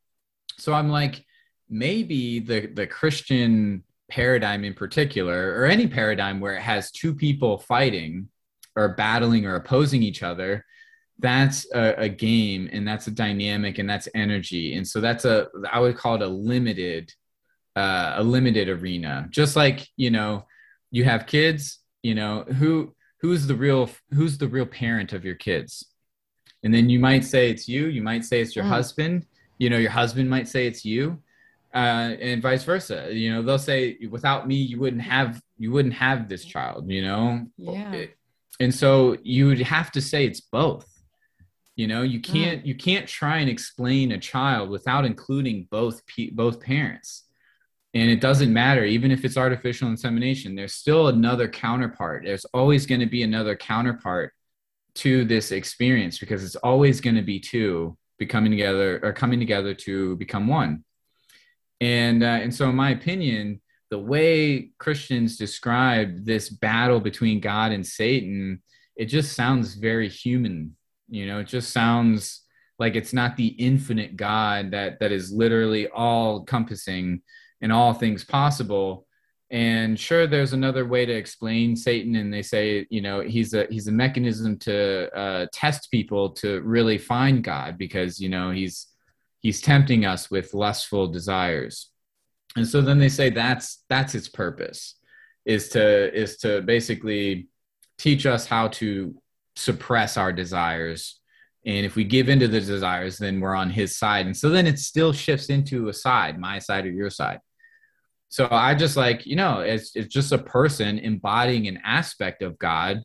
[0.59, 1.25] so i'm like
[1.69, 7.59] maybe the the christian paradigm in particular or any paradigm where it has two people
[7.59, 8.29] fighting
[8.77, 10.65] or battling or opposing each other
[11.19, 14.75] that's a, a, game and that's a dynamic and that's energy.
[14.75, 17.13] And so that's a i would call it a limited
[17.75, 19.27] uh, a limited arena.
[19.31, 20.47] Just like you know
[20.91, 25.35] you have kids you know who who's the real who's the real parent of your
[25.35, 25.87] kids?
[26.63, 28.69] And then you might say it's you you might say it's your mm.
[28.69, 29.27] husband
[29.59, 31.23] you know your husband might say it's you
[31.77, 35.93] uh, and vice versa you know they'll say without me you wouldn't have you wouldn't
[35.93, 38.07] have this child you know yeah.
[38.61, 40.87] and so you would have to say it's both
[41.75, 42.25] you know you mm.
[42.25, 42.67] can't mm.
[42.67, 46.01] you can't try and explain a child without including both
[46.33, 47.25] both parents
[47.93, 52.87] and it doesn't matter even if it's artificial insemination there's still another counterpart there's always
[52.87, 54.33] going to be another counterpart
[54.95, 59.75] to this experience because it's always going to be two becoming together or coming together
[59.75, 60.83] to become one
[61.81, 63.61] and uh, and so in my opinion
[63.91, 68.61] the way christians describe this battle between god and satan
[68.97, 70.75] it just sounds very human.
[71.09, 72.43] You know it just sounds
[72.79, 77.23] like it's not the infinite god that that is literally all encompassing
[77.61, 79.07] and all things possible.
[79.51, 83.69] And sure there's another way to explain satan and they say you know he's a
[83.71, 88.89] he's a mechanism to uh, test people to really find god because you know he's
[89.47, 91.93] he's tempting us with lustful desires.
[92.57, 94.97] And so then they say that's that's its purpose
[95.45, 97.47] is to is to basically
[97.97, 99.15] teach us how to
[99.55, 101.21] suppress our desires.
[101.65, 104.27] And if we give into the desires then we're on his side.
[104.27, 107.39] And so then it still shifts into a side my side or your side.
[108.29, 112.59] So i just like you know it's, it's just a person embodying an aspect of
[112.59, 113.05] god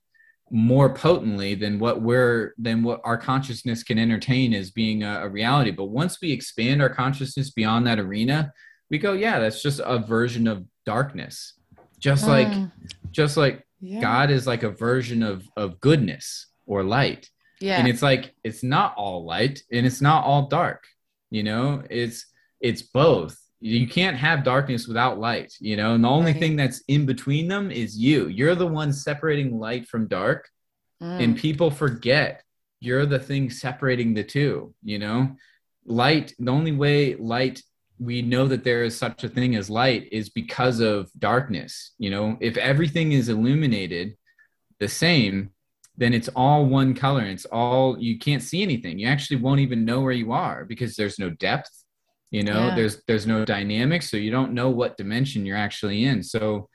[0.52, 5.30] more potently than what we're than what our consciousness can entertain as being a, a
[5.30, 8.52] reality but once we expand our consciousness beyond that arena
[8.90, 11.54] we go yeah that's just a version of darkness
[12.00, 12.70] just like mm.
[13.12, 14.00] just like yeah.
[14.00, 17.30] God is like a version of of goodness or light.
[17.60, 17.78] Yeah.
[17.78, 20.84] And it's like it's not all light and it's not all dark.
[21.30, 22.26] You know, it's
[22.60, 23.38] it's both.
[23.62, 26.40] You can't have darkness without light, you know, and the only right.
[26.40, 28.28] thing that's in between them is you.
[28.28, 30.50] You're the one separating light from dark.
[31.02, 31.24] Mm.
[31.24, 32.44] And people forget
[32.80, 35.36] you're the thing separating the two, you know.
[35.86, 37.62] Light, the only way light
[38.00, 41.92] we know that there is such a thing as light is because of darkness.
[42.00, 44.18] You know, if everything is illuminated
[44.80, 45.52] the same,
[45.98, 47.24] then it's all one color.
[47.24, 48.98] It's all you can't see anything.
[48.98, 51.70] You actually won't even know where you are because there's no depth.
[52.32, 52.76] You know, yeah.
[52.76, 56.24] there's there's no dynamics, so you don't know what dimension you're actually in.
[56.24, 56.70] So,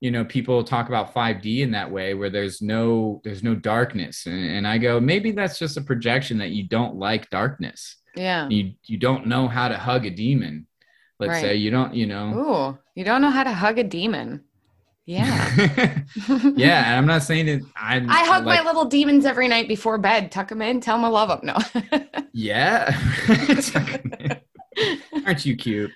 [0.00, 4.26] you know, people talk about 5D in that way where there's no there's no darkness,
[4.26, 7.96] and, and I go maybe that's just a projection that you don't like darkness.
[8.14, 10.68] Yeah, you you don't know how to hug a demon.
[11.18, 11.42] Let's right.
[11.42, 12.34] say you don't you know.
[12.34, 14.44] Ooh, you don't know how to hug a demon.
[15.06, 15.50] Yeah.
[16.56, 19.66] Yeah and i'm not saying that i i hug like, my little demons every night
[19.66, 20.30] before bed.
[20.30, 22.00] Tuck them in tell them i love them no.
[22.32, 22.96] Yeah
[25.26, 25.90] aren't you cute?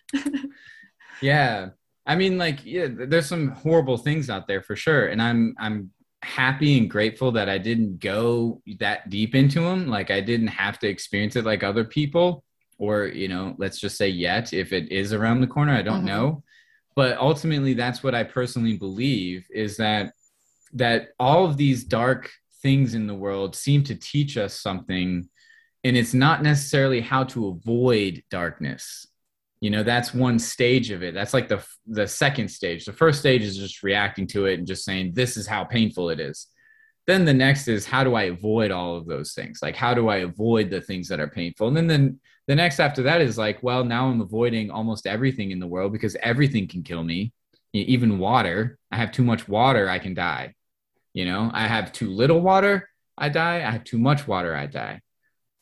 [1.21, 1.71] Yeah.
[2.07, 5.91] I mean like yeah there's some horrible things out there for sure and i'm i'm
[6.23, 10.79] happy and grateful that i didn't go that deep into them like i didn't have
[10.79, 12.45] to experience it like other people
[12.79, 15.99] or you know let's just say yet if it is around the corner i don't
[15.99, 16.07] mm-hmm.
[16.07, 16.43] know.
[16.97, 20.13] But ultimately that's what i personally believe is that
[20.75, 22.31] that all of these dark
[22.63, 25.29] things in the world seem to teach us something
[25.85, 29.07] and it's not necessarily how to avoid darkness.
[29.61, 31.15] You know that's one stage of it.
[31.15, 32.85] That's like the the second stage.
[32.85, 36.11] The first stage is just reacting to it and just saying this is how painful
[36.11, 36.49] it is.
[37.07, 39.61] Then the next is how do i avoid all of those things?
[39.63, 41.69] Like how do i avoid the things that are painful?
[41.69, 45.51] And then then the next after that is like well now i'm avoiding almost everything
[45.51, 47.33] in the world because everything can kill me
[47.73, 48.79] even water.
[48.93, 50.55] I have too much water i can die.
[51.15, 53.57] You know i have too little water i die.
[53.57, 55.01] I have too much water i die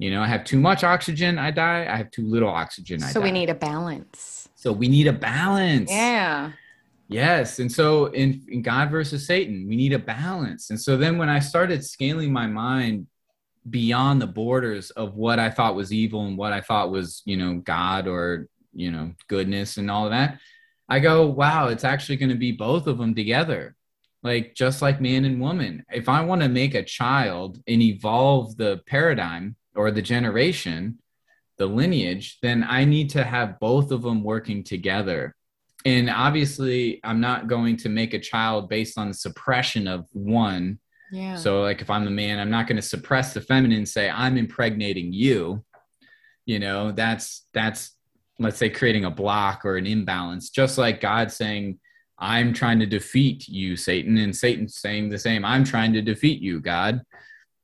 [0.02, 3.10] you know i have too much oxygen i die i have too little oxygen I
[3.10, 3.26] so die.
[3.26, 6.52] we need a balance so we need a balance yeah
[7.12, 7.58] Yes.
[7.58, 10.70] And so in, in God versus Satan, we need a balance.
[10.70, 13.06] And so then when I started scaling my mind
[13.68, 17.36] beyond the borders of what I thought was evil and what I thought was, you
[17.36, 20.38] know, God or, you know, goodness and all of that,
[20.88, 23.76] I go, wow, it's actually going to be both of them together.
[24.22, 25.84] Like just like man and woman.
[25.92, 30.98] If I want to make a child and evolve the paradigm or the generation,
[31.58, 35.34] the lineage, then I need to have both of them working together.
[35.84, 40.78] And obviously i'm not going to make a child based on the suppression of one.
[41.10, 41.36] Yeah.
[41.36, 44.08] So like if i'm the man i'm not going to suppress the feminine and say
[44.08, 45.64] i'm impregnating you.
[46.46, 47.96] You know that's that's
[48.38, 51.78] let's say creating a block or an imbalance just like god saying
[52.18, 56.40] i'm trying to defeat you satan and satan saying the same i'm trying to defeat
[56.40, 57.00] you god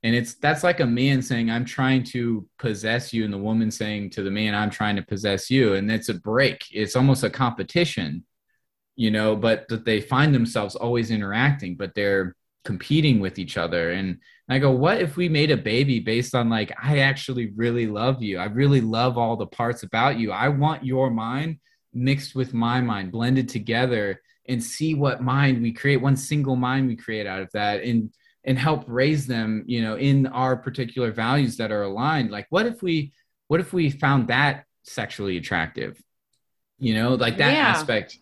[0.03, 3.71] and it's that's like a man saying i'm trying to possess you and the woman
[3.71, 7.25] saying to the man i'm trying to possess you and it's a break it's almost
[7.25, 8.25] a competition
[8.97, 12.35] you know but that they find themselves always interacting but they're
[12.65, 14.19] competing with each other and
[14.51, 18.23] I go, what if we made a baby based on like, I actually really love
[18.23, 18.39] you.
[18.39, 20.33] I really love all the parts about you.
[20.33, 21.59] I want your mind
[21.93, 26.87] mixed with my mind, blended together, and see what mind we create, one single mind
[26.89, 28.11] we create out of that, and
[28.45, 32.31] and help raise them, you know, in our particular values that are aligned.
[32.31, 33.13] Like, what if we,
[33.49, 36.01] what if we found that sexually attractive?
[36.79, 37.69] You know, like that yeah.
[37.69, 38.19] aspect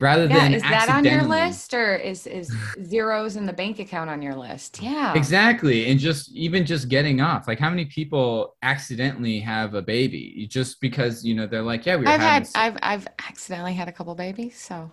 [0.00, 3.78] rather yeah, than is that on your list or is is zeros in the bank
[3.78, 7.84] account on your list yeah exactly and just even just getting off like how many
[7.84, 12.48] people accidentally have a baby just because you know they're like yeah we i've had
[12.54, 14.90] i've i've accidentally had a couple babies so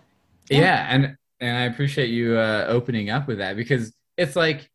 [0.48, 3.92] yeah, yeah and and i appreciate you uh opening up with that because
[4.22, 4.70] it's like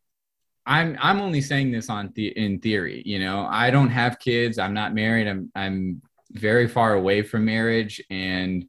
[0.66, 3.46] I'm I'm only saying this on the in theory, you know.
[3.50, 4.58] I don't have kids.
[4.58, 5.26] I'm not married.
[5.26, 8.66] I'm I'm very far away from marriage and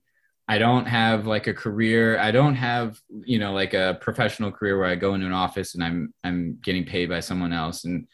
[0.47, 2.17] I don't have like a career.
[2.17, 5.75] I don't have, you know, like a professional career where I go into an office
[5.75, 8.07] and I'm I'm getting paid by someone else and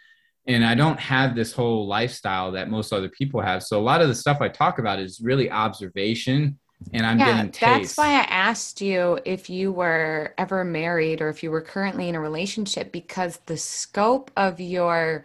[0.48, 3.64] and I don't have this whole lifestyle that most other people have.
[3.64, 6.60] So a lot of the stuff I talk about is really observation
[6.94, 7.62] and I'm yeah, getting taste.
[7.62, 12.10] That's why I asked you if you were ever married or if you were currently
[12.10, 15.24] in a relationship because the scope of your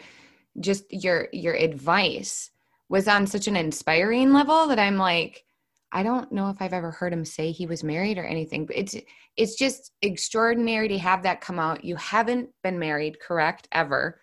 [0.58, 2.50] just your your advice
[2.88, 5.44] was on such an inspiring level that I'm like
[5.92, 8.76] I don't know if I've ever heard him say he was married or anything, but
[8.76, 8.96] it's
[9.36, 11.84] it's just extraordinary to have that come out.
[11.84, 14.20] You haven't been married, correct, ever.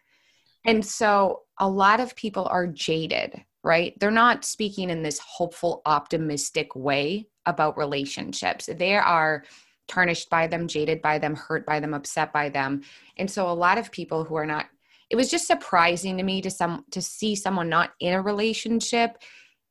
[0.65, 3.93] And so a lot of people are jaded, right?
[3.99, 8.69] They're not speaking in this hopeful, optimistic way about relationships.
[8.71, 9.43] They are
[9.87, 12.81] tarnished by them, jaded by them, hurt by them, upset by them.
[13.17, 14.67] And so a lot of people who are not
[15.09, 19.17] it was just surprising to me to some to see someone not in a relationship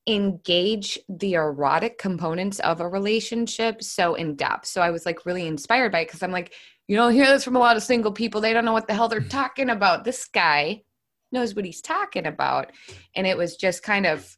[0.07, 4.67] engage the erotic components of a relationship so in depth.
[4.67, 6.55] So I was like really inspired by it because I'm like,
[6.87, 8.41] you know, hear this from a lot of single people.
[8.41, 10.05] They don't know what the hell they're talking about.
[10.05, 10.83] This guy
[11.33, 12.73] knows what he's talking about.
[13.15, 14.37] And it was just kind of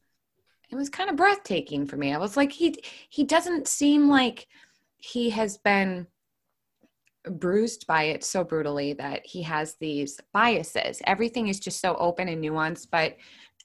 [0.71, 2.13] it was kind of breathtaking for me.
[2.13, 2.77] I was like, he
[3.09, 4.47] he doesn't seem like
[4.97, 6.07] he has been
[7.25, 11.01] bruised by it so brutally that he has these biases.
[11.07, 13.17] Everything is just so open and nuanced, but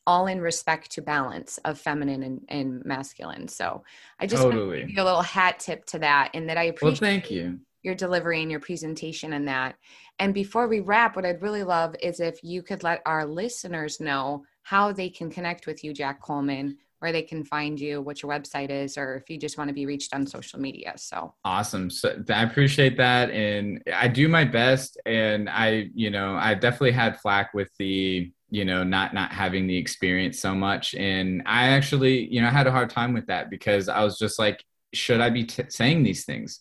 [0.06, 3.48] all in respect to balance of feminine and, and masculine.
[3.48, 3.84] So
[4.20, 4.82] I just totally.
[4.82, 7.60] give you a little hat tip to that and that I appreciate well, thank you.
[7.84, 9.76] Your delivery and your presentation and that.
[10.20, 14.00] And before we wrap, what I'd really love is if you could let our listeners
[14.00, 18.24] know how they can connect with you, Jack Coleman, where they can find you, what
[18.24, 20.94] your website is, or if you just want to be reached on social media.
[20.96, 21.90] So awesome.
[21.90, 23.30] So I appreciate that.
[23.32, 24.98] And I do my best.
[25.06, 29.66] And I, you know, I definitely had flack with the you know not not having
[29.66, 33.26] the experience so much and i actually you know i had a hard time with
[33.26, 36.60] that because i was just like should i be t- saying these things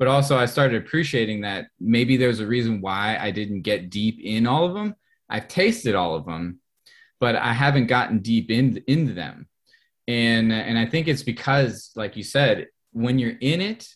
[0.00, 4.18] but also i started appreciating that maybe there's a reason why i didn't get deep
[4.20, 4.96] in all of them.
[5.28, 6.58] I've tasted all of them
[7.20, 9.46] but i haven't gotten deep in, into them.
[10.08, 13.86] And and i think it's because like you said when you're in it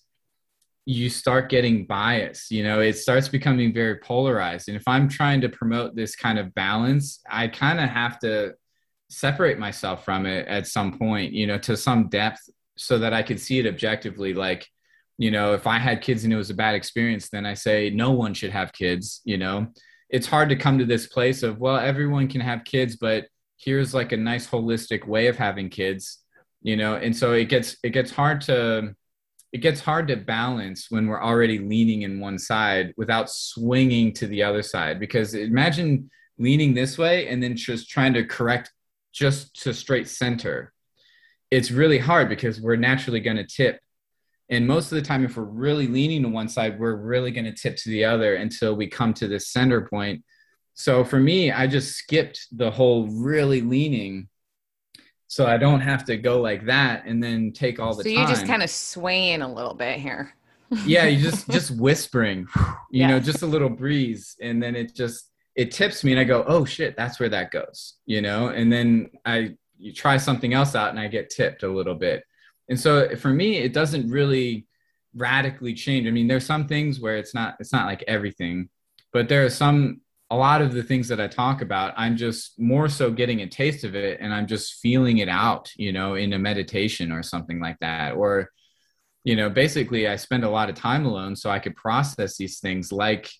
[0.86, 4.68] you start getting bias you know it starts becoming very polarized.
[4.68, 8.54] And if i'm trying to promote this kind of balance i kind of have to
[9.08, 12.42] separate myself from it at some point you know to some depth
[12.76, 14.68] so that i could see it objectively like
[15.18, 17.90] you know if i had kids and it was a bad experience then i say
[17.90, 19.66] no one should have kids you know?
[20.10, 23.26] It's hard to come to this place of well everyone can have kids but
[23.56, 26.24] here's like a nice holistic way of having kids
[26.64, 26.96] you know?
[26.96, 28.96] And so it gets it gets hard to
[29.52, 34.26] it gets hard to balance when we're already leaning in one side without swinging to
[34.26, 34.98] the other side.
[34.98, 38.72] Because imagine leaning this way and then just trying to correct
[39.12, 40.72] just to straight center.
[41.52, 43.78] It's really hard because we're naturally going to tip
[44.50, 47.44] and most of the time if we're really leaning to one side we're really going
[47.44, 50.22] to tip to the other until we come to this center point
[50.74, 54.28] so for me i just skipped the whole really leaning
[55.34, 58.14] so I don't have to go like that and then take all the so time.
[58.14, 60.32] So you just kind of swaying a little bit here.
[60.86, 62.46] yeah, you just just whispering,
[62.92, 63.08] you yeah.
[63.08, 66.44] know, just a little breeze, and then it just it tips me, and I go,
[66.46, 70.76] oh shit, that's where that goes, you know, and then I you try something else
[70.76, 72.22] out, and I get tipped a little bit,
[72.68, 74.66] and so for me, it doesn't really
[75.14, 76.06] radically change.
[76.06, 78.68] I mean, there's some things where it's not it's not like everything,
[79.12, 80.00] but there are some
[80.30, 83.46] a lot of the things that I talk about, I'm just more so getting a
[83.46, 87.22] taste of it and I'm just feeling it out, you know, in a meditation or
[87.22, 88.14] something like that.
[88.14, 88.50] Or,
[89.22, 92.58] you know, basically I spend a lot of time alone so I could process these
[92.58, 93.30] things like,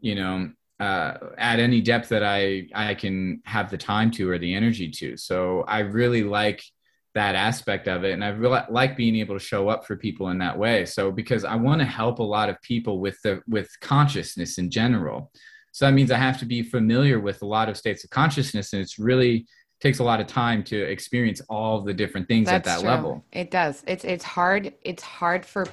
[0.00, 0.50] you know,
[0.80, 4.90] uh, at any depth that I I can have the time to or the energy
[4.90, 5.16] to.
[5.16, 6.64] So I really like
[7.14, 10.28] that aspect of it, and I really like being able to show up for people
[10.28, 10.86] in that way.
[10.86, 14.70] So because I want to help a lot of people with the with consciousness in
[14.70, 15.30] general.
[15.72, 18.72] So that means I have to be familiar with a lot of states of consciousness,
[18.72, 19.46] and it's really
[19.80, 22.88] takes a lot of time to experience all the different things That's at that true.
[22.88, 23.24] level.
[23.32, 23.82] It does.
[23.86, 24.72] It's it's hard.
[24.82, 25.66] It's hard for.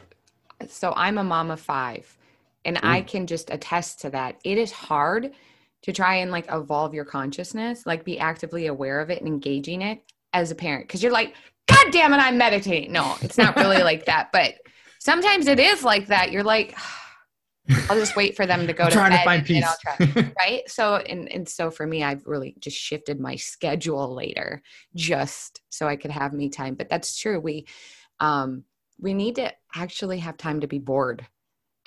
[0.68, 2.18] So I'm a mom of five,
[2.66, 2.82] and Ooh.
[2.84, 3.08] I mm.
[3.08, 4.40] can just attest to that.
[4.44, 5.32] It is hard
[5.84, 9.82] to try and like evolve your consciousness, like be actively aware of it and engaging
[9.82, 10.02] it
[10.34, 11.34] as a parent, because you're like,
[11.68, 12.92] God damn it, I'm meditating.
[12.92, 14.56] No, it's not really like that, but
[15.00, 16.32] sometimes it is like that.
[16.32, 16.78] You're like.
[17.88, 19.78] I'll just wait for them to go to trying bed to find peace.
[19.80, 20.68] Try, right.
[20.68, 24.64] So and and so for me, I've really just shifted my schedule later
[24.96, 26.74] just so I could have me time.
[26.74, 27.40] But that's true.
[27.40, 27.68] We
[28.20, 28.64] um
[29.00, 31.28] we need to actually have time to be bored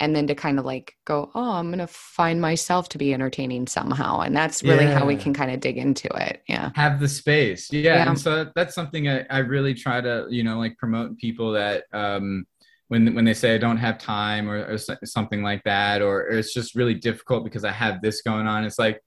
[0.03, 3.67] and then to kind of like go, oh, I'm gonna find myself to be entertaining
[3.67, 4.19] somehow.
[4.19, 4.99] And that's really yeah.
[4.99, 6.43] how we can kind of dig into it.
[6.47, 6.71] Yeah.
[6.75, 7.71] Have the space.
[7.71, 7.81] Yeah.
[7.81, 8.09] yeah.
[8.09, 11.85] And so that's something I, I really try to, you know, like promote people that
[11.93, 12.45] um
[12.89, 16.31] when when they say I don't have time or, or something like that, or, or
[16.31, 18.65] it's just really difficult because I have this going on.
[18.65, 19.01] It's like,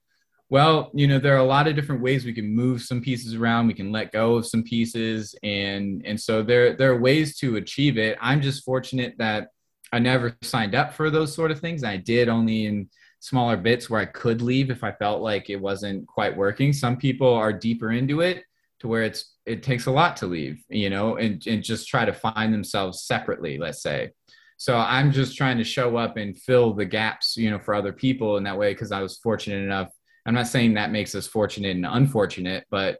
[0.49, 3.35] well, you know, there are a lot of different ways we can move some pieces
[3.35, 3.67] around.
[3.67, 7.57] We can let go of some pieces, and and so there there are ways to
[7.57, 8.17] achieve it.
[8.19, 9.49] I'm just fortunate that
[9.91, 11.83] I never signed up for those sort of things.
[11.83, 12.89] I did only in
[13.19, 16.73] smaller bits where I could leave if I felt like it wasn't quite working.
[16.73, 18.43] Some people are deeper into it
[18.79, 22.05] to where it's it takes a lot to leave, you know, and, and just try
[22.05, 24.11] to find themselves separately, let's say.
[24.57, 27.93] So I'm just trying to show up and fill the gaps, you know, for other
[27.93, 29.89] people in that way because I was fortunate enough.
[30.25, 32.99] I'm not saying that makes us fortunate and unfortunate, but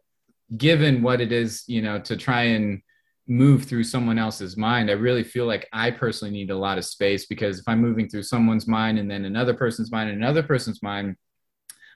[0.56, 2.82] given what it is, you know, to try and
[3.28, 6.86] move through someone else's mind, I really feel like I personally need a lot of
[6.86, 10.44] space because if I'm moving through someone's mind and then another person's mind and another
[10.44, 11.16] person's mind,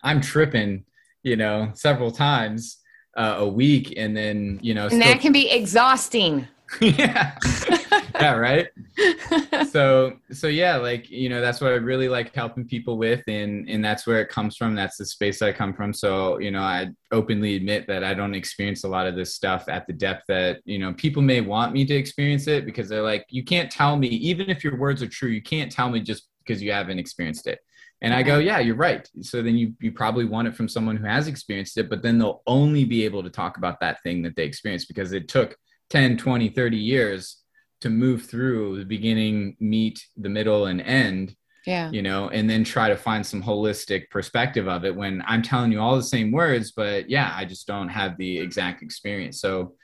[0.04, 0.86] I'm tripping,
[1.24, 2.78] you know, several times
[3.18, 6.48] uh, a week and then you know and still- that can be exhausting.
[6.80, 7.38] Yeah
[8.22, 8.68] yeah right?
[9.72, 13.70] So so yeah like you know that's what i really like helping people with and
[13.70, 14.76] and that's where it comes from.
[14.76, 15.94] That's the space i come from.
[15.94, 19.66] So you know i openly admit that i don't experience a lot of this stuff
[19.68, 23.02] at the depth that you know people may want me to experience it because they're
[23.02, 26.00] like you can't tell me even if your words are true you can't tell me
[26.00, 27.60] just because you haven't experienced it.
[28.04, 29.08] And I go, yeah, you're right.
[29.22, 32.18] So then you you probably want it from someone who has experienced it, but then
[32.18, 35.56] they'll only be able to talk about that thing that they experienced because it took
[35.92, 37.41] 10, 20, 30 years
[37.82, 41.36] to move through the beginning, meet, the middle and end.
[41.66, 41.92] Yeah.
[41.92, 45.72] You know, and then try to find some holistic perspective of it when I'm telling
[45.72, 49.40] you all the same words, but yeah, I just don't have the exact experience.
[49.40, 49.76] So,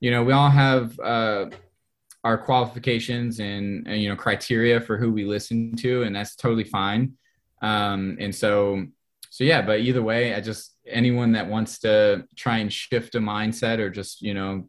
[0.00, 1.46] you know, we all have uh
[2.24, 6.64] our qualifications and, and you know criteria for who we listen to and that's totally
[6.64, 7.12] fine
[7.62, 8.86] um, and so,
[9.30, 13.18] so yeah, but either way, I just, anyone that wants to try and shift a
[13.18, 14.68] mindset or just, you know,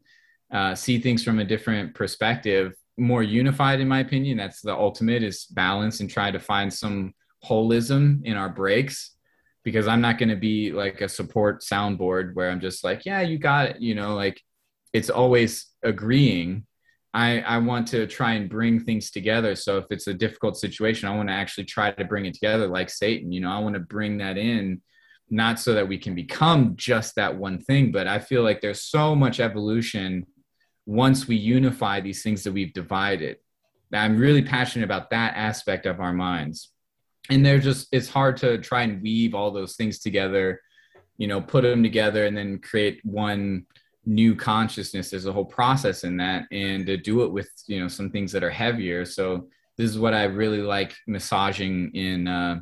[0.51, 5.23] uh, see things from a different perspective, more unified, in my opinion, that's the ultimate
[5.23, 7.13] is balance and try to find some
[7.45, 9.11] holism in our breaks
[9.63, 13.21] because I'm not going to be like a support soundboard where I'm just like, yeah,
[13.21, 13.81] you got it.
[13.81, 14.41] You know, like
[14.93, 16.65] it's always agreeing
[17.17, 19.55] I, I want to try and bring things together.
[19.55, 22.67] So if it's a difficult situation, I want to actually try to bring it together
[22.67, 23.31] like Satan.
[23.31, 24.83] You know, I want to bring that in,
[25.29, 28.83] not so that we can become just that one thing, but I feel like there's
[28.83, 30.27] so much evolution
[30.87, 33.37] once we unify these things that we've divided.
[33.93, 36.71] I'm really passionate about that aspect of our minds.
[37.29, 40.61] And they're just, it's hard to try and weave all those things together,
[41.17, 43.65] you know, put them together and then create one
[44.07, 47.89] new consciousness there's a whole process in that and to do it with you know
[47.89, 52.57] some things that are heavier so this is what i really like massaging in uh,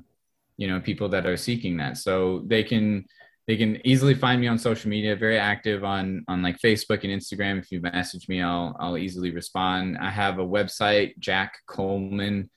[0.57, 3.05] you know people that are seeking that so they can
[3.47, 7.11] they can easily find me on social media very active on on like facebook and
[7.21, 12.49] instagram if you message me i'll i'll easily respond i have a website jack coleman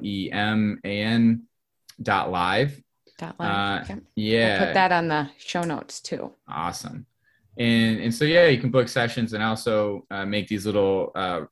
[0.00, 1.42] j-a-c-k-c-o-l-e-m-a-n
[2.02, 2.80] dot live
[3.18, 4.00] Dot live Uh, okay.
[4.16, 4.58] Yeah.
[4.58, 6.32] I'll put that on the show notes too.
[6.48, 7.06] Awesome.
[7.58, 11.42] And and so yeah, you can book sessions and also uh, make these little uh,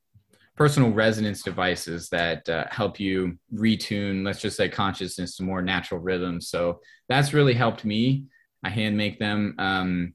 [0.59, 6.01] personal resonance devices that uh, help you retune, let's just say, consciousness to more natural
[6.01, 6.49] rhythms.
[6.49, 8.25] So that's really helped me.
[8.61, 10.13] I hand make them, um,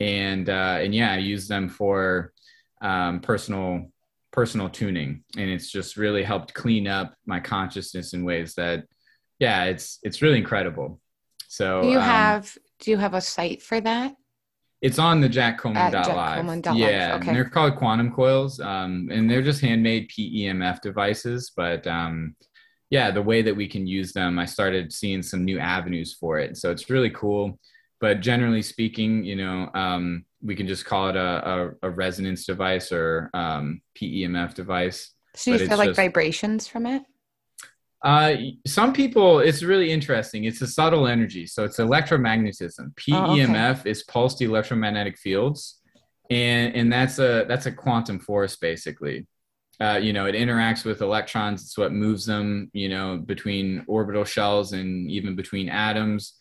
[0.00, 2.32] and uh, and yeah, I use them for
[2.80, 3.92] um, personal
[4.32, 8.84] personal tuning, and it's just really helped clean up my consciousness in ways that
[9.38, 10.98] yeah, it's it's really incredible.
[11.48, 14.14] So Do you um, have do you have a site for that?
[14.84, 15.94] It's on the jackcoleman.live.
[15.94, 17.28] At jackcoleman.live, Yeah, okay.
[17.28, 21.52] and they're called quantum coils, um, and they're just handmade PEMF devices.
[21.56, 22.36] But um,
[22.90, 26.38] yeah, the way that we can use them, I started seeing some new avenues for
[26.38, 26.58] it.
[26.58, 27.58] So it's really cool.
[27.98, 31.48] But generally speaking, you know, um, we can just call it a,
[31.82, 35.12] a, a resonance device or um, PEMF device.
[35.34, 37.02] So you feel like just- vibrations from it?
[38.04, 38.36] Uh,
[38.66, 40.44] some people, it's really interesting.
[40.44, 41.46] It's a subtle energy.
[41.46, 42.92] So it's electromagnetism.
[43.12, 43.46] Oh, okay.
[43.46, 45.80] PEMF is pulsed electromagnetic fields,
[46.30, 49.26] and and that's a that's a quantum force basically.
[49.80, 51.62] Uh, you know, it interacts with electrons.
[51.62, 52.70] It's what moves them.
[52.74, 56.34] You know, between orbital shells and even between atoms.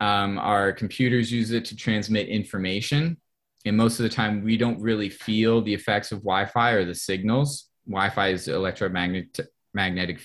[0.00, 3.18] Um, our computers use it to transmit information,
[3.66, 6.94] and most of the time we don't really feel the effects of Wi-Fi or the
[6.94, 7.68] signals.
[7.86, 10.18] Wi-Fi is electromagnetic magnetic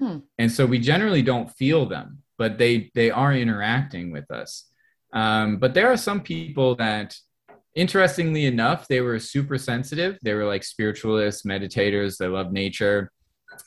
[0.00, 4.64] fields and so we generally don't feel them but they they are interacting with us.
[5.12, 7.14] Um, but there are some people that
[7.74, 10.18] interestingly enough they were super sensitive.
[10.22, 12.16] They were like spiritualists meditators.
[12.16, 13.12] They love nature.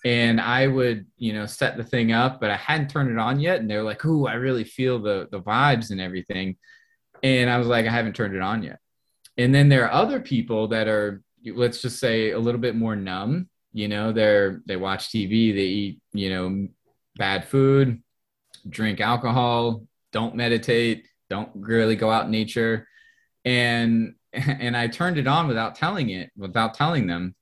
[0.05, 3.39] And i would you know set the thing up but i hadn't turned it on
[3.39, 3.59] yet.
[3.59, 6.57] And they're like ooh i really feel the the vibes and everything.
[7.21, 8.79] And i was like i haven't turned it on yet.
[9.37, 12.95] And then there are other people that are let's just say a little bit more
[12.95, 16.67] numb you know they're they watch tv they eat you know
[17.17, 18.01] bad food
[18.69, 19.83] drink alcohol
[20.13, 22.87] don't meditate don't really go out in nature.
[23.43, 27.35] And and i turned it on without telling it without telling them.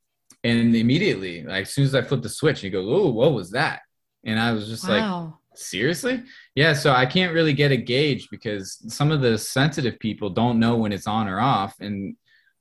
[0.43, 3.51] And immediately like as soon as i flipped the switch he goes oh what was
[3.51, 3.81] that?
[4.23, 6.23] And i was just like seriously?
[6.55, 10.59] Yeah so i can't really get a gauge because some of the sensitive people don't
[10.59, 11.75] know when it's on or off.
[11.79, 12.15] And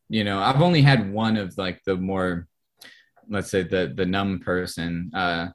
[0.08, 2.48] you know i've only had one of like the more
[3.30, 5.48] let's say the the numb person uh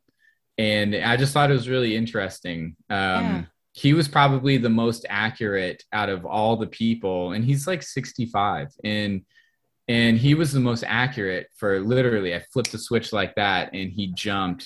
[0.57, 3.43] and i just thought it was really interesting um Yeah.
[3.73, 8.69] he was probably the most accurate out of all the people and he's like 65
[8.83, 9.21] and
[9.87, 13.91] and he was the most accurate for literally i flipped the switch like that and
[13.91, 14.65] he jumped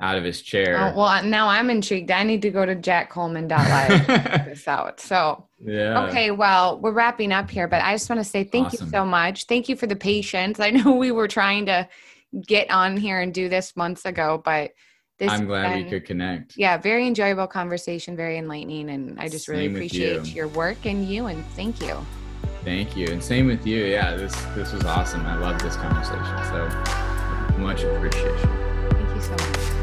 [0.00, 2.10] out of his chair Oh, well, now I'm intrigued.
[2.10, 5.00] I need to go to jackcoleman.live to check this out.
[5.00, 8.66] So, yeah okay, well, we're wrapping up here, but I just want to say thank
[8.66, 8.84] Awesome.
[8.86, 9.44] you so much.
[9.46, 10.60] Thank you for the patience.
[10.60, 11.88] I know we were trying to
[12.40, 14.72] get on here and do this months ago, but
[15.18, 19.48] this i'm glad we could connect Yeah, very enjoyable conversation, very enlightening, and I just
[19.48, 20.32] really Same with appreciate you.
[20.34, 21.96] your work and you, and thank you.
[22.64, 26.36] thank you and same with you yeah this this was awesome i love this conversation
[26.52, 28.50] so much appreciation
[28.90, 29.75] Thank you so much.